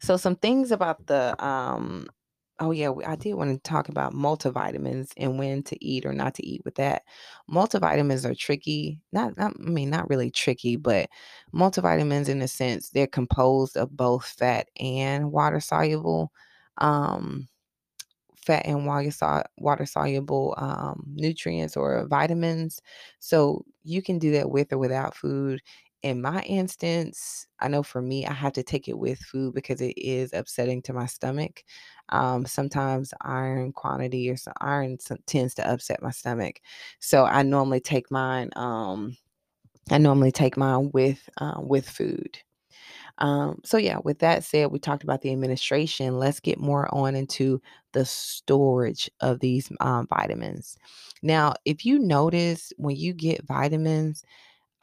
So 0.01 0.17
some 0.17 0.35
things 0.35 0.71
about 0.71 1.05
the 1.07 1.35
um 1.43 2.07
oh 2.59 2.71
yeah, 2.71 2.91
I 3.05 3.15
did 3.15 3.33
want 3.35 3.51
to 3.51 3.69
talk 3.69 3.89
about 3.89 4.13
multivitamins 4.13 5.11
and 5.17 5.37
when 5.39 5.63
to 5.63 5.83
eat 5.85 6.05
or 6.05 6.13
not 6.13 6.35
to 6.35 6.45
eat 6.47 6.61
with 6.65 6.75
that. 6.75 7.03
Multivitamins 7.49 8.25
are 8.29 8.35
tricky. 8.35 9.01
Not, 9.11 9.37
not 9.37 9.53
I 9.59 9.69
mean 9.69 9.89
not 9.89 10.09
really 10.09 10.31
tricky, 10.31 10.75
but 10.77 11.09
multivitamins 11.53 12.29
in 12.29 12.41
a 12.41 12.47
sense 12.47 12.89
they're 12.89 13.07
composed 13.07 13.75
of 13.77 13.95
both 13.97 14.25
fat 14.25 14.69
and 14.79 15.31
water 15.31 15.59
soluble. 15.59 16.31
Um 16.77 17.47
fat 18.37 18.65
and 18.65 18.85
water 18.85 19.85
soluble 19.85 20.53
um, 20.57 21.03
nutrients 21.15 21.77
or 21.77 22.05
vitamins. 22.07 22.81
So 23.19 23.65
you 23.83 24.01
can 24.01 24.19
do 24.19 24.31
that 24.33 24.49
with 24.49 24.73
or 24.73 24.77
without 24.77 25.15
food. 25.15 25.61
In 26.03 26.21
my 26.21 26.41
instance, 26.41 27.47
I 27.61 27.69
know 27.69 27.81
for 27.81 28.01
me, 28.01 28.25
I 28.25 28.33
have 28.33 28.51
to 28.53 28.63
take 28.63 28.89
it 28.89 28.97
with 28.97 29.19
food 29.19 29.53
because 29.53 29.79
it 29.79 29.97
is 29.97 30.33
upsetting 30.33 30.81
to 30.83 30.93
my 30.93 31.05
stomach. 31.05 31.63
Um, 32.09 32.45
sometimes 32.45 33.13
iron 33.21 33.71
quantity 33.71 34.29
or 34.29 34.35
some 34.35 34.53
iron 34.59 34.97
tends 35.25 35.53
to 35.55 35.69
upset 35.71 36.01
my 36.03 36.11
stomach. 36.11 36.59
So 36.99 37.23
I 37.23 37.41
normally 37.43 37.79
take 37.79 38.11
mine. 38.11 38.49
Um, 38.57 39.15
I 39.91 39.97
normally 39.97 40.31
take 40.31 40.57
mine 40.57 40.91
with 40.93 41.27
uh, 41.37 41.55
with 41.59 41.87
food. 41.87 42.37
Um, 43.19 43.59
so, 43.63 43.77
yeah, 43.77 43.99
with 44.03 44.19
that 44.19 44.43
said, 44.43 44.71
we 44.71 44.79
talked 44.79 45.03
about 45.03 45.21
the 45.21 45.31
administration. 45.31 46.17
Let's 46.17 46.39
get 46.39 46.59
more 46.59 46.93
on 46.93 47.15
into 47.15 47.61
the 47.93 48.05
storage 48.05 49.09
of 49.21 49.39
these 49.39 49.71
um, 49.81 50.07
vitamins. 50.07 50.77
Now, 51.21 51.53
if 51.65 51.85
you 51.85 51.99
notice 51.99 52.73
when 52.77 52.95
you 52.95 53.13
get 53.13 53.45
vitamins, 53.45 54.23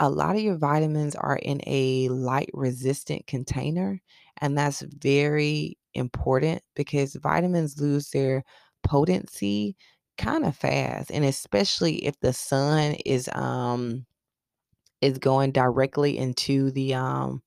a 0.00 0.10
lot 0.10 0.36
of 0.36 0.42
your 0.42 0.56
vitamins 0.58 1.14
are 1.16 1.36
in 1.36 1.60
a 1.66 2.08
light 2.08 2.50
resistant 2.54 3.26
container, 3.28 4.00
and 4.40 4.58
that's 4.58 4.82
very 4.82 5.78
important 5.94 6.62
because 6.76 7.14
vitamins 7.16 7.80
lose 7.80 8.10
their 8.10 8.44
potency 8.84 9.76
kind 10.18 10.44
of 10.44 10.56
fast, 10.56 11.10
and 11.12 11.24
especially 11.24 12.04
if 12.06 12.18
the 12.20 12.32
sun 12.32 12.94
is 13.06 13.28
um 13.34 14.06
is 15.02 15.18
going 15.18 15.52
directly 15.52 16.18
into 16.18 16.70
the 16.72 16.94
um 16.94 17.42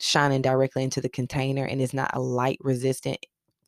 shining 0.00 0.42
directly 0.42 0.82
into 0.84 1.00
the 1.00 1.08
container 1.08 1.64
and 1.64 1.80
it's 1.80 1.94
not 1.94 2.10
a 2.14 2.20
light 2.20 2.58
resistant 2.62 3.18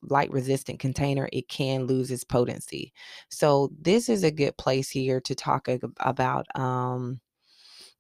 light 0.03 0.31
resistant 0.31 0.79
container 0.81 1.29
it 1.33 1.49
can 1.49 1.85
lose 1.87 2.11
its 2.11 2.25
potency. 2.25 2.93
So 3.29 3.71
this 3.81 4.09
is 4.09 4.25
a 4.25 4.31
good 4.31 4.57
place 4.57 4.89
here 4.89 5.21
to 5.21 5.35
talk 5.35 5.69
about 6.01 6.47
um 6.59 7.21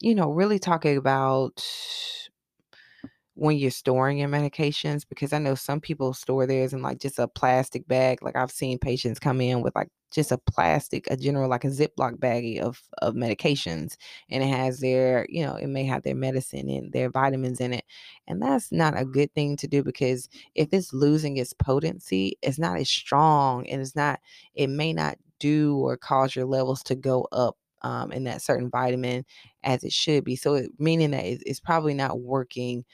you 0.01 0.15
know 0.15 0.31
really 0.31 0.59
talking 0.59 0.97
about 0.97 1.63
when 3.35 3.57
you're 3.57 3.71
storing 3.71 4.19
your 4.19 4.29
medications 4.29 5.03
because 5.09 5.33
I 5.33 5.39
know 5.39 5.55
some 5.55 5.81
people 5.81 6.13
store 6.13 6.47
theirs 6.47 6.73
in 6.73 6.83
like 6.83 6.99
just 6.99 7.19
a 7.19 7.29
plastic 7.29 7.87
bag. 7.89 8.23
Like 8.23 8.37
I've 8.37 8.51
seen 8.51 8.79
patients 8.79 9.19
come 9.19 9.41
in 9.41 9.63
with 9.63 9.75
like 9.75 9.89
just 10.13 10.33
a 10.33 10.39
plastic, 10.39 11.07
a 11.11 11.17
general 11.17 11.49
like 11.49 11.65
a 11.65 11.69
Ziploc 11.69 12.19
baggie 12.19 12.61
of 12.61 12.83
of 12.99 13.15
medications, 13.15 13.97
and 14.29 14.43
it 14.43 14.49
has 14.49 14.81
their, 14.81 15.27
you 15.29 15.45
know, 15.47 15.55
it 15.55 15.69
may 15.69 15.85
have 15.85 16.03
their 16.03 16.17
medicine 16.17 16.69
and 16.69 16.93
their 16.93 17.09
vitamins 17.09 17.61
in 17.61 17.73
it, 17.73 17.85
and 18.27 18.43
that's 18.43 18.73
not 18.73 18.99
a 19.01 19.05
good 19.05 19.33
thing 19.35 19.57
to 19.59 19.69
do 19.69 19.83
because 19.85 20.29
if 20.55 20.69
it's 20.73 20.93
losing 20.93 21.37
its 21.37 21.53
potency, 21.55 22.37
it's 22.43 22.59
not 22.59 22.79
as 22.79 22.91
strong, 22.91 23.67
and 23.69 23.81
it's 23.81 23.97
not, 23.97 24.19
it 24.55 24.67
may 24.69 24.93
not 24.93 25.17
do 25.39 25.77
or 25.79 25.97
cause 25.97 26.35
your 26.37 26.45
levels 26.45 26.83
to 26.83 26.95
go 26.95 27.27
up 27.33 27.57
um, 27.83 28.13
in 28.13 28.25
that 28.25 28.43
certain 28.43 28.71
vitamin 28.71 29.25
as 29.63 29.85
it 29.85 29.93
should 29.93 30.25
be. 30.25 30.37
So, 30.37 30.55
it, 30.55 30.71
meaning 30.79 31.13
that 31.13 31.25
it's 31.25 31.61
probably 31.61 31.95
not 31.95 32.21
working 32.21 32.85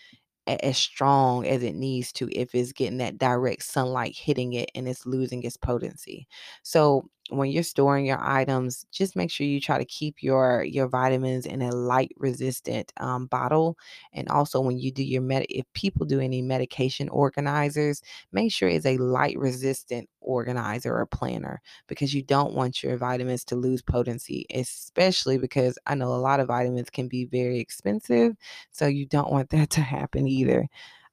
as 0.46 0.79
strong 0.79 1.44
as 1.46 1.62
it 1.64 1.75
needs 1.75 2.12
to 2.12 2.29
if 2.33 2.55
it's 2.55 2.72
getting 2.72 2.99
that 2.99 3.18
direct 3.18 3.64
sunlight 3.64 4.16
hitting 4.16 4.53
it 4.53 4.70
and 4.77 4.88
it's 4.88 5.05
losing 5.05 5.42
its 5.42 5.57
potency. 5.57 6.29
So 6.62 7.11
when 7.31 7.51
you're 7.51 7.62
storing 7.62 8.07
your 8.07 8.21
items, 8.21 8.87
just 8.93 9.17
make 9.17 9.31
sure 9.31 9.47
you 9.47 9.61
try 9.61 9.79
to 9.79 9.85
keep 9.85 10.23
your 10.23 10.65
your 10.65 10.89
vitamins 10.89 11.47
in 11.47 11.62
a 11.62 11.73
light 11.75 12.12
resistant 12.17 12.93
um, 12.99 13.27
bottle. 13.27 13.77
And 14.12 14.29
also, 14.29 14.61
when 14.61 14.79
you 14.79 14.93
do 14.93 15.03
your 15.05 15.23
med, 15.23 15.47
if 15.49 15.65
people 15.73 16.07
do 16.07 16.21
any 16.21 16.43
medication 16.43 17.09
organizers, 17.09 18.03
make 18.33 18.53
sure 18.53 18.69
it's 18.69 18.87
a 18.87 18.99
light 18.99 19.39
resistant 19.39 20.09
organizer 20.21 20.95
or 20.97 21.07
planner 21.07 21.61
because 21.87 22.15
you 22.15 22.23
don't 22.23 22.55
want 22.55 22.83
your 22.83 22.97
vitamins 22.97 23.45
to 23.47 23.57
lose 23.57 23.83
potency, 23.83 24.47
especially 24.55 25.39
because 25.39 25.79
I 25.87 25.95
know 25.95 26.09
a 26.09 26.17
lot 26.17 26.41
of 26.41 26.49
vitamins 26.49 26.91
can 26.91 27.09
be 27.09 27.25
very 27.27 27.59
expensive, 27.59 28.37
so 28.71 28.87
you 28.87 29.07
don't 29.07 29.33
want 29.33 29.51
that 29.51 29.71
to 29.71 29.81
happen 29.81 30.27
either. 30.29 30.69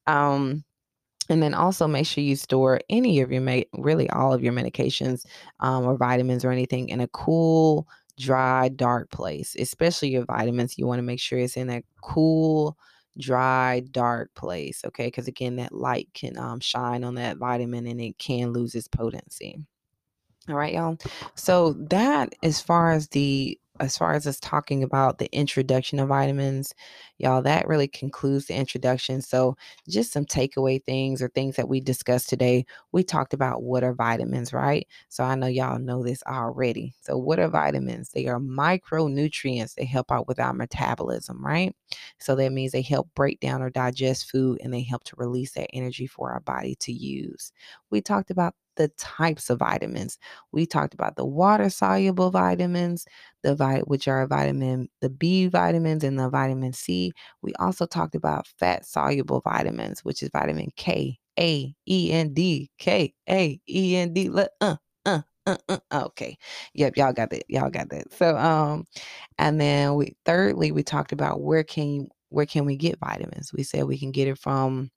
Um, 0.08 0.63
and 1.29 1.41
then 1.41 1.53
also 1.53 1.88
make 1.88 2.05
sure 2.05 2.23
you 2.23 2.36
store 2.36 2.79
any 2.89 3.21
of 3.21 3.31
your, 3.31 3.41
med- 3.41 3.65
really 3.73 4.09
all 4.09 4.33
of 4.33 4.43
your 4.43 4.53
medications 4.53 5.25
um, 5.59 5.86
or 5.86 5.97
vitamins 5.97 6.43
or 6.43 6.51
anything 6.51 6.89
in 6.89 7.01
a 7.01 7.07
cool, 7.09 7.88
dry, 8.17 8.69
dark 8.69 9.09
place, 9.12 9.55
especially 9.57 10.09
your 10.09 10.25
vitamins. 10.25 10.77
You 10.77 10.88
want 10.88 10.99
to 10.99 11.03
make 11.03 11.19
sure 11.19 11.39
it's 11.39 11.57
in 11.57 11.69
a 11.69 11.83
cool, 12.01 12.77
dry, 13.17 13.81
dark 13.91 14.33
place. 14.36 14.83
Okay. 14.86 15.07
Because 15.07 15.27
again, 15.27 15.55
that 15.57 15.73
light 15.73 16.09
can 16.13 16.38
um, 16.38 16.59
shine 16.59 17.03
on 17.03 17.15
that 17.15 17.38
vitamin 17.38 17.88
and 17.88 18.01
it 18.01 18.17
can 18.17 18.51
lose 18.51 18.75
its 18.75 18.88
potency. 18.88 19.57
All 20.49 20.55
right, 20.55 20.73
y'all. 20.73 20.97
So 21.36 21.73
that 21.89 22.33
as 22.43 22.59
far 22.59 22.91
as 22.91 23.07
the 23.09 23.57
as 23.79 23.97
far 23.97 24.13
as 24.13 24.27
us 24.27 24.39
talking 24.39 24.83
about 24.83 25.17
the 25.17 25.33
introduction 25.36 25.99
of 25.99 26.09
vitamins, 26.09 26.73
y'all, 27.17 27.41
that 27.41 27.67
really 27.67 27.88
concludes 27.88 28.45
the 28.45 28.53
introduction. 28.55 29.21
So, 29.21 29.55
just 29.89 30.12
some 30.13 30.25
takeaway 30.25 30.83
things 30.83 31.21
or 31.21 31.29
things 31.29 31.55
that 31.55 31.67
we 31.69 31.79
discussed 31.81 32.29
today. 32.29 32.65
We 32.91 33.03
talked 33.03 33.33
about 33.33 33.63
what 33.63 33.83
are 33.83 33.93
vitamins, 33.93 34.53
right? 34.53 34.88
So, 35.09 35.23
I 35.23 35.36
know 35.36 35.47
y'all 35.47 35.79
know 35.79 36.03
this 36.03 36.21
already. 36.27 36.93
So, 37.01 37.17
what 37.17 37.39
are 37.39 37.47
vitamins? 37.49 38.09
They 38.09 38.27
are 38.27 38.39
micronutrients 38.39 39.75
They 39.75 39.86
help 39.86 40.12
out 40.12 40.27
with 40.27 40.39
our 40.39 40.53
metabolism, 40.53 41.43
right? 41.43 41.75
So, 42.19 42.36
that 42.36 42.51
means 42.51 42.71
they 42.71 42.81
help 42.81 43.09
break 43.15 43.39
down 43.39 43.62
or 43.62 43.69
digest 43.69 44.29
food 44.31 44.59
and 44.63 44.73
they 44.73 44.83
help 44.83 45.03
to 45.05 45.15
release 45.17 45.53
that 45.53 45.69
energy 45.73 46.07
for 46.07 46.31
our 46.31 46.39
body 46.41 46.75
to 46.81 46.91
use. 46.93 47.51
We 47.89 48.01
talked 48.01 48.31
about 48.31 48.55
the 48.75 48.88
types 48.97 49.49
of 49.49 49.59
vitamins. 49.59 50.17
We 50.51 50.65
talked 50.65 50.93
about 50.93 51.15
the 51.15 51.25
water 51.25 51.69
soluble 51.69 52.31
vitamins, 52.31 53.05
the 53.43 53.55
vi- 53.55 53.81
which 53.81 54.07
are 54.07 54.25
vitamin 54.27 54.89
the 55.01 55.09
B 55.09 55.47
vitamins 55.47 56.03
and 56.03 56.17
the 56.19 56.29
vitamin 56.29 56.73
C. 56.73 57.12
We 57.41 57.53
also 57.59 57.86
talked 57.86 58.15
about 58.15 58.47
fat 58.47 58.86
soluble 58.86 59.41
vitamins, 59.41 60.03
which 60.03 60.23
is 60.23 60.29
vitamin 60.33 60.69
K, 60.75 61.17
A, 61.39 61.73
E, 61.88 62.12
N, 62.12 62.33
D, 62.33 62.69
K, 62.77 63.13
A, 63.29 63.59
E, 63.69 63.95
N, 63.95 64.13
D. 64.13 64.29
Let 64.29 64.51
uh, 64.62 64.77
uh, 65.05 65.21
uh, 65.45 65.57
uh, 65.69 65.77
okay. 65.93 66.38
Yep, 66.73 66.97
y'all 66.97 67.13
got 67.13 67.29
that. 67.31 67.43
Y'all 67.49 67.69
got 67.69 67.89
that. 67.89 68.12
So 68.13 68.38
um 68.38 68.86
and 69.38 69.59
then 69.59 69.95
we 69.95 70.15
thirdly 70.25 70.71
we 70.71 70.83
talked 70.83 71.12
about 71.12 71.41
where 71.41 71.63
can 71.63 72.07
where 72.29 72.45
can 72.45 72.65
we 72.65 72.77
get 72.77 72.99
vitamins? 72.99 73.53
We 73.53 73.63
said 73.63 73.86
we 73.86 73.97
can 73.99 74.12
get 74.12 74.27
it 74.27 74.38
from 74.39 74.91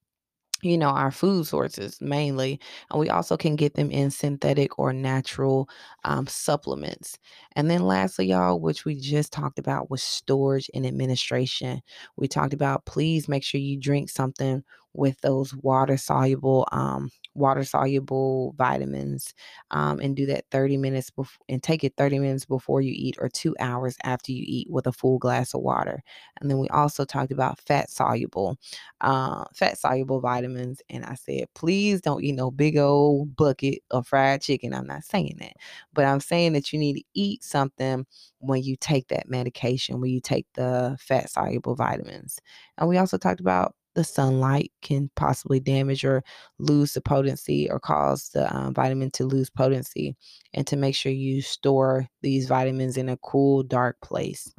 you 0.62 0.78
know, 0.78 0.88
our 0.88 1.10
food 1.10 1.46
sources 1.46 2.00
mainly. 2.00 2.58
And 2.90 2.98
we 3.00 3.08
also 3.10 3.36
can 3.36 3.56
get 3.56 3.74
them 3.74 3.90
in 3.90 4.10
synthetic 4.10 4.78
or 4.78 4.92
natural 4.92 5.68
um, 6.04 6.26
supplements. 6.26 7.18
And 7.54 7.70
then, 7.70 7.82
lastly, 7.82 8.26
y'all, 8.26 8.60
which 8.60 8.84
we 8.84 8.98
just 8.98 9.32
talked 9.32 9.58
about 9.58 9.90
was 9.90 10.02
storage 10.02 10.70
and 10.74 10.86
administration. 10.86 11.82
We 12.16 12.28
talked 12.28 12.54
about 12.54 12.86
please 12.86 13.28
make 13.28 13.44
sure 13.44 13.60
you 13.60 13.78
drink 13.78 14.08
something 14.10 14.62
with 14.96 15.20
those 15.20 15.54
water 15.54 15.96
soluble 15.96 16.66
um, 16.72 17.10
water 17.34 17.64
soluble 17.64 18.54
vitamins 18.56 19.34
um, 19.70 20.00
and 20.00 20.16
do 20.16 20.26
that 20.26 20.44
30 20.50 20.76
minutes 20.78 21.10
before 21.10 21.38
and 21.48 21.62
take 21.62 21.84
it 21.84 21.94
30 21.96 22.18
minutes 22.18 22.44
before 22.44 22.80
you 22.80 22.92
eat 22.94 23.16
or 23.20 23.28
two 23.28 23.54
hours 23.60 23.96
after 24.04 24.32
you 24.32 24.42
eat 24.46 24.68
with 24.70 24.86
a 24.86 24.92
full 24.92 25.18
glass 25.18 25.54
of 25.54 25.60
water. 25.60 26.02
And 26.40 26.50
then 26.50 26.58
we 26.58 26.68
also 26.68 27.04
talked 27.04 27.32
about 27.32 27.60
fat 27.60 27.90
soluble 27.90 28.56
uh, 29.00 29.44
fat 29.54 29.78
soluble 29.78 30.20
vitamins 30.20 30.80
and 30.90 31.04
i 31.04 31.14
said 31.14 31.44
please 31.54 32.00
don't 32.00 32.24
eat 32.24 32.34
no 32.34 32.50
big 32.50 32.78
old 32.78 33.36
bucket 33.36 33.80
of 33.90 34.06
fried 34.06 34.40
chicken. 34.40 34.74
I'm 34.74 34.86
not 34.86 35.04
saying 35.04 35.36
that 35.40 35.52
but 35.92 36.04
i'm 36.04 36.20
saying 36.20 36.54
that 36.54 36.72
you 36.72 36.78
need 36.78 36.94
to 36.94 37.04
eat 37.14 37.44
something 37.44 38.06
when 38.38 38.62
you 38.62 38.76
take 38.76 39.08
that 39.08 39.28
medication 39.28 40.00
when 40.00 40.10
you 40.10 40.20
take 40.20 40.46
the 40.54 40.96
fat 41.00 41.30
soluble 41.30 41.74
vitamins. 41.74 42.40
And 42.78 42.88
we 42.88 42.98
also 42.98 43.18
talked 43.18 43.40
about 43.40 43.74
the 43.96 44.04
sunlight 44.04 44.70
can 44.82 45.10
possibly 45.16 45.58
damage 45.58 46.04
or 46.04 46.22
lose 46.58 46.92
the 46.92 47.00
potency 47.00 47.68
or 47.68 47.80
cause 47.80 48.28
the 48.28 48.54
um, 48.54 48.72
vitamin 48.72 49.10
to 49.12 49.24
lose 49.24 49.50
potency, 49.50 50.14
and 50.54 50.66
to 50.66 50.76
make 50.76 50.94
sure 50.94 51.10
you 51.10 51.42
store 51.42 52.06
these 52.22 52.46
vitamins 52.46 52.96
in 52.96 53.08
a 53.08 53.16
cool, 53.16 53.64
dark 53.64 54.00
place. 54.02 54.54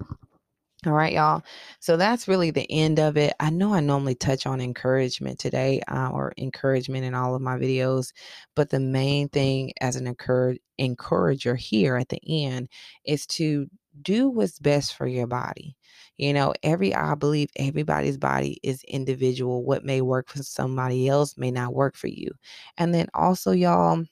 All 0.85 0.93
right, 0.93 1.13
y'all. 1.13 1.41
So 1.79 1.97
that's 1.97 2.27
really 2.27 2.51
the 2.51 2.69
end 2.71 2.99
of 2.99 3.17
it. 3.17 3.33
I 3.39 3.49
know 3.49 3.73
I 3.73 3.79
normally 3.79 4.15
touch 4.15 4.45
on 4.45 4.61
encouragement 4.61 5.39
today 5.39 5.81
uh, 5.87 6.09
or 6.09 6.33
encouragement 6.37 7.03
in 7.03 7.15
all 7.15 7.33
of 7.33 7.41
my 7.41 7.57
videos, 7.57 8.11
but 8.55 8.69
the 8.69 8.79
main 8.79 9.27
thing 9.29 9.73
as 9.81 9.95
an 9.95 10.05
encourage, 10.05 10.59
encourager 10.77 11.55
here 11.55 11.97
at 11.97 12.09
the 12.09 12.21
end 12.27 12.69
is 13.05 13.25
to 13.27 13.67
do 14.01 14.29
what's 14.29 14.59
best 14.59 14.95
for 14.95 15.07
your 15.07 15.27
body. 15.27 15.75
You 16.17 16.33
know, 16.33 16.53
every, 16.63 16.93
I 16.95 17.15
believe 17.15 17.49
everybody's 17.57 18.17
body 18.17 18.59
is 18.63 18.83
individual. 18.85 19.63
What 19.63 19.85
may 19.85 20.01
work 20.01 20.29
for 20.29 20.43
somebody 20.43 21.07
else 21.07 21.37
may 21.37 21.51
not 21.51 21.73
work 21.75 21.95
for 21.95 22.07
you. 22.07 22.31
And 22.77 22.93
then 22.93 23.07
also, 23.13 23.51
y'all, 23.51 24.03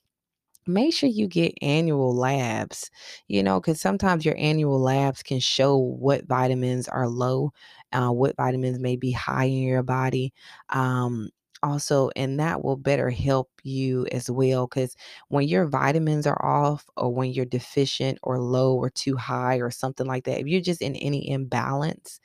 make 0.67 0.93
sure 0.93 1.09
you 1.09 1.27
get 1.27 1.53
annual 1.61 2.15
labs, 2.15 2.89
you 3.27 3.43
know, 3.43 3.59
because 3.59 3.79
sometimes 3.79 4.25
your 4.25 4.35
annual 4.37 4.79
labs 4.79 5.21
can 5.23 5.39
show 5.39 5.77
what 5.77 6.25
vitamins 6.27 6.87
are 6.87 7.07
low, 7.07 7.51
uh, 7.93 8.09
what 8.09 8.35
vitamins 8.35 8.79
may 8.79 8.95
be 8.95 9.11
high 9.11 9.45
in 9.45 9.63
your 9.63 9.83
body. 9.83 10.33
Um, 10.69 11.29
also, 11.65 12.11
and 12.15 12.39
that 12.39 12.63
will 12.63 12.77
better 12.77 13.09
help 13.09 13.49
you 13.63 14.07
as 14.11 14.29
well. 14.31 14.67
Because 14.67 14.95
when 15.29 15.47
your 15.47 15.65
vitamins 15.65 16.27
are 16.27 16.45
off, 16.45 16.85
or 16.97 17.13
when 17.13 17.31
you're 17.31 17.45
deficient, 17.45 18.19
or 18.23 18.39
low, 18.39 18.75
or 18.75 18.89
too 18.91 19.17
high, 19.17 19.57
or 19.57 19.71
something 19.71 20.07
like 20.07 20.25
that, 20.25 20.39
if 20.39 20.47
you're 20.47 20.61
just 20.61 20.81
in 20.81 20.95
any 20.97 21.29
imbalance, 21.29 22.19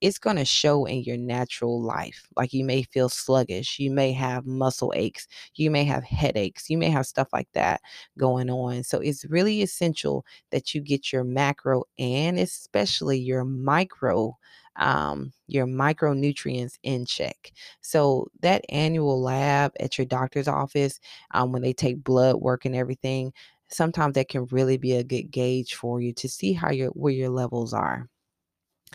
it's 0.00 0.18
going 0.18 0.36
to 0.36 0.44
show 0.44 0.84
in 0.84 1.02
your 1.02 1.16
natural 1.16 1.82
life. 1.82 2.28
Like 2.36 2.52
you 2.52 2.64
may 2.64 2.82
feel 2.82 3.08
sluggish, 3.08 3.78
you 3.78 3.90
may 3.90 4.12
have 4.12 4.46
muscle 4.46 4.92
aches, 4.96 5.26
you 5.54 5.70
may 5.70 5.84
have 5.84 6.04
headaches, 6.04 6.68
you 6.70 6.78
may 6.78 6.90
have 6.90 7.06
stuff 7.06 7.28
like 7.32 7.48
that 7.54 7.80
going 8.18 8.50
on. 8.50 8.84
So 8.84 8.98
it's 8.98 9.24
really 9.26 9.62
essential 9.62 10.24
that 10.50 10.74
you 10.74 10.80
get 10.80 11.12
your 11.12 11.24
macro 11.24 11.84
and 11.98 12.38
especially 12.38 13.18
your 13.18 13.44
micro 13.44 14.36
um, 14.76 15.32
your 15.46 15.66
micronutrients 15.66 16.78
in 16.82 17.06
check. 17.06 17.52
So 17.80 18.28
that 18.40 18.64
annual 18.68 19.20
lab 19.20 19.72
at 19.80 19.98
your 19.98 20.06
doctor's 20.06 20.48
office, 20.48 21.00
um, 21.32 21.52
when 21.52 21.62
they 21.62 21.72
take 21.72 22.02
blood 22.04 22.36
work 22.36 22.64
and 22.64 22.74
everything, 22.74 23.32
sometimes 23.68 24.14
that 24.14 24.28
can 24.28 24.46
really 24.46 24.76
be 24.76 24.92
a 24.94 25.04
good 25.04 25.30
gauge 25.30 25.74
for 25.74 26.00
you 26.00 26.12
to 26.14 26.28
see 26.28 26.52
how 26.52 26.70
your 26.70 26.90
where 26.90 27.12
your 27.12 27.30
levels 27.30 27.72
are. 27.72 28.08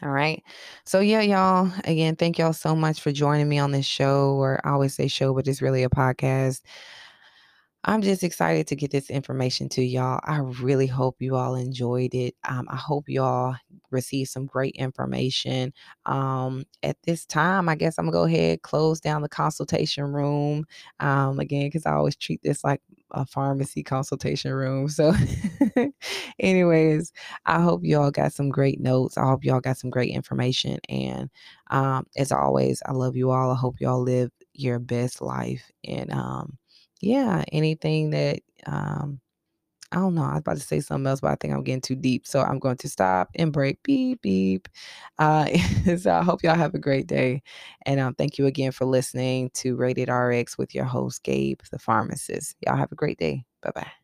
All 0.02 0.10
right. 0.10 0.42
So 0.86 1.02
yeah, 1.02 1.22
y'all. 1.22 1.72
Again, 1.84 2.16
thank 2.16 2.38
y'all 2.38 2.54
so 2.54 2.76
much 2.76 3.02
for 3.02 3.12
joining 3.12 3.50
me 3.50 3.60
on 3.60 3.72
this 3.72 3.86
show. 3.86 4.32
Or 4.36 4.62
I 4.64 4.72
always 4.72 4.96
say 4.96 5.08
show, 5.08 5.34
but 5.34 5.48
it's 5.48 5.62
really 5.62 5.84
a 5.84 5.90
podcast. 5.90 6.62
I'm 7.86 8.02
just 8.02 8.24
excited 8.24 8.68
to 8.68 8.76
get 8.76 8.92
this 8.92 9.10
information 9.10 9.70
to 9.70 9.82
y'all. 9.82 10.20
I 10.26 10.40
really 10.40 10.86
hope 10.88 11.22
you 11.22 11.38
all 11.38 11.56
enjoyed 11.56 12.14
it. 12.14 12.36
Um, 12.48 12.68
I 12.70 12.76
hope 12.76 13.08
y'all 13.08 13.56
received 13.90 14.30
some 14.32 14.46
great 14.46 14.76
information. 14.76 15.74
Um, 16.06 16.66
at 16.84 16.98
this 17.06 17.26
time, 17.26 17.70
I 17.70 17.76
guess 17.76 17.98
I'm 17.98 18.06
gonna 18.06 18.12
go 18.18 18.24
ahead 18.26 18.64
close 18.64 19.00
down 19.00 19.22
the 19.22 19.30
consultation 19.30 20.04
room 20.12 20.66
um, 21.00 21.40
again 21.40 21.68
because 21.68 21.86
I 21.86 21.94
always 21.94 22.18
treat 22.18 22.42
this 22.44 22.66
like 22.66 22.82
a 23.12 23.26
pharmacy 23.26 23.82
consultation 23.84 24.52
room. 24.54 24.90
So, 24.90 25.14
anyways, 26.40 27.14
I 27.46 27.62
hope 27.62 27.82
y'all 27.86 28.12
got 28.12 28.34
some 28.34 28.50
great 28.50 28.82
notes. 28.82 29.18
I 29.18 29.26
hope 29.26 29.46
y'all 29.46 29.62
got 29.62 29.78
some 29.78 29.90
great 29.90 30.12
information. 30.14 30.80
And 30.90 31.30
um, 31.72 32.06
as 32.18 32.32
always, 32.34 32.84
I 32.86 32.92
love 32.92 33.16
you 33.16 33.32
all. 33.32 33.52
I 33.52 33.56
hope 33.56 33.80
y'all 33.80 34.02
live 34.02 34.32
your 34.54 34.80
best 34.80 35.22
life 35.22 35.72
and 35.88 36.12
um 36.12 36.59
yeah, 37.02 37.44
anything 37.52 38.12
that 38.12 38.40
um 38.68 39.20
I 39.92 39.98
don't 39.98 40.16
know. 40.16 40.24
I 40.24 40.34
was 40.34 40.42
about 40.42 40.58
to 40.58 40.62
say 40.64 40.82
something 40.82 41.08
else, 41.08 41.22
but 41.22 41.32
I 41.32 41.36
think 41.36 41.54
I'm 41.54 41.64
getting 41.64 41.82
too 41.82 41.96
deep. 41.96 42.28
So 42.28 42.42
I'm 42.42 42.60
going 42.60 42.78
to 42.78 42.90
stop 42.90 43.30
and 43.36 43.52
break. 43.54 43.82
Beep, 43.84 44.22
beep. 44.22 44.68
Uh, 45.18 45.48
so 46.00 46.12
I 46.14 46.24
hope 46.24 46.44
y'all 46.44 46.56
have 46.56 46.76
a 46.76 46.80
great 46.80 47.08
day. 47.08 47.42
And 47.86 48.00
um, 48.00 48.14
thank 48.16 48.38
you 48.38 48.46
again 48.46 48.72
for 48.72 48.86
listening 48.86 49.50
to 49.56 49.76
Rated 49.76 50.10
RX 50.10 50.58
with 50.60 50.76
your 50.76 50.86
host, 50.86 51.24
Gabe, 51.24 51.62
the 51.72 51.80
pharmacist. 51.80 52.56
Y'all 52.66 52.78
have 52.78 52.92
a 52.92 52.96
great 52.96 53.18
day. 53.20 53.46
Bye 53.64 53.72
bye. 53.76 53.99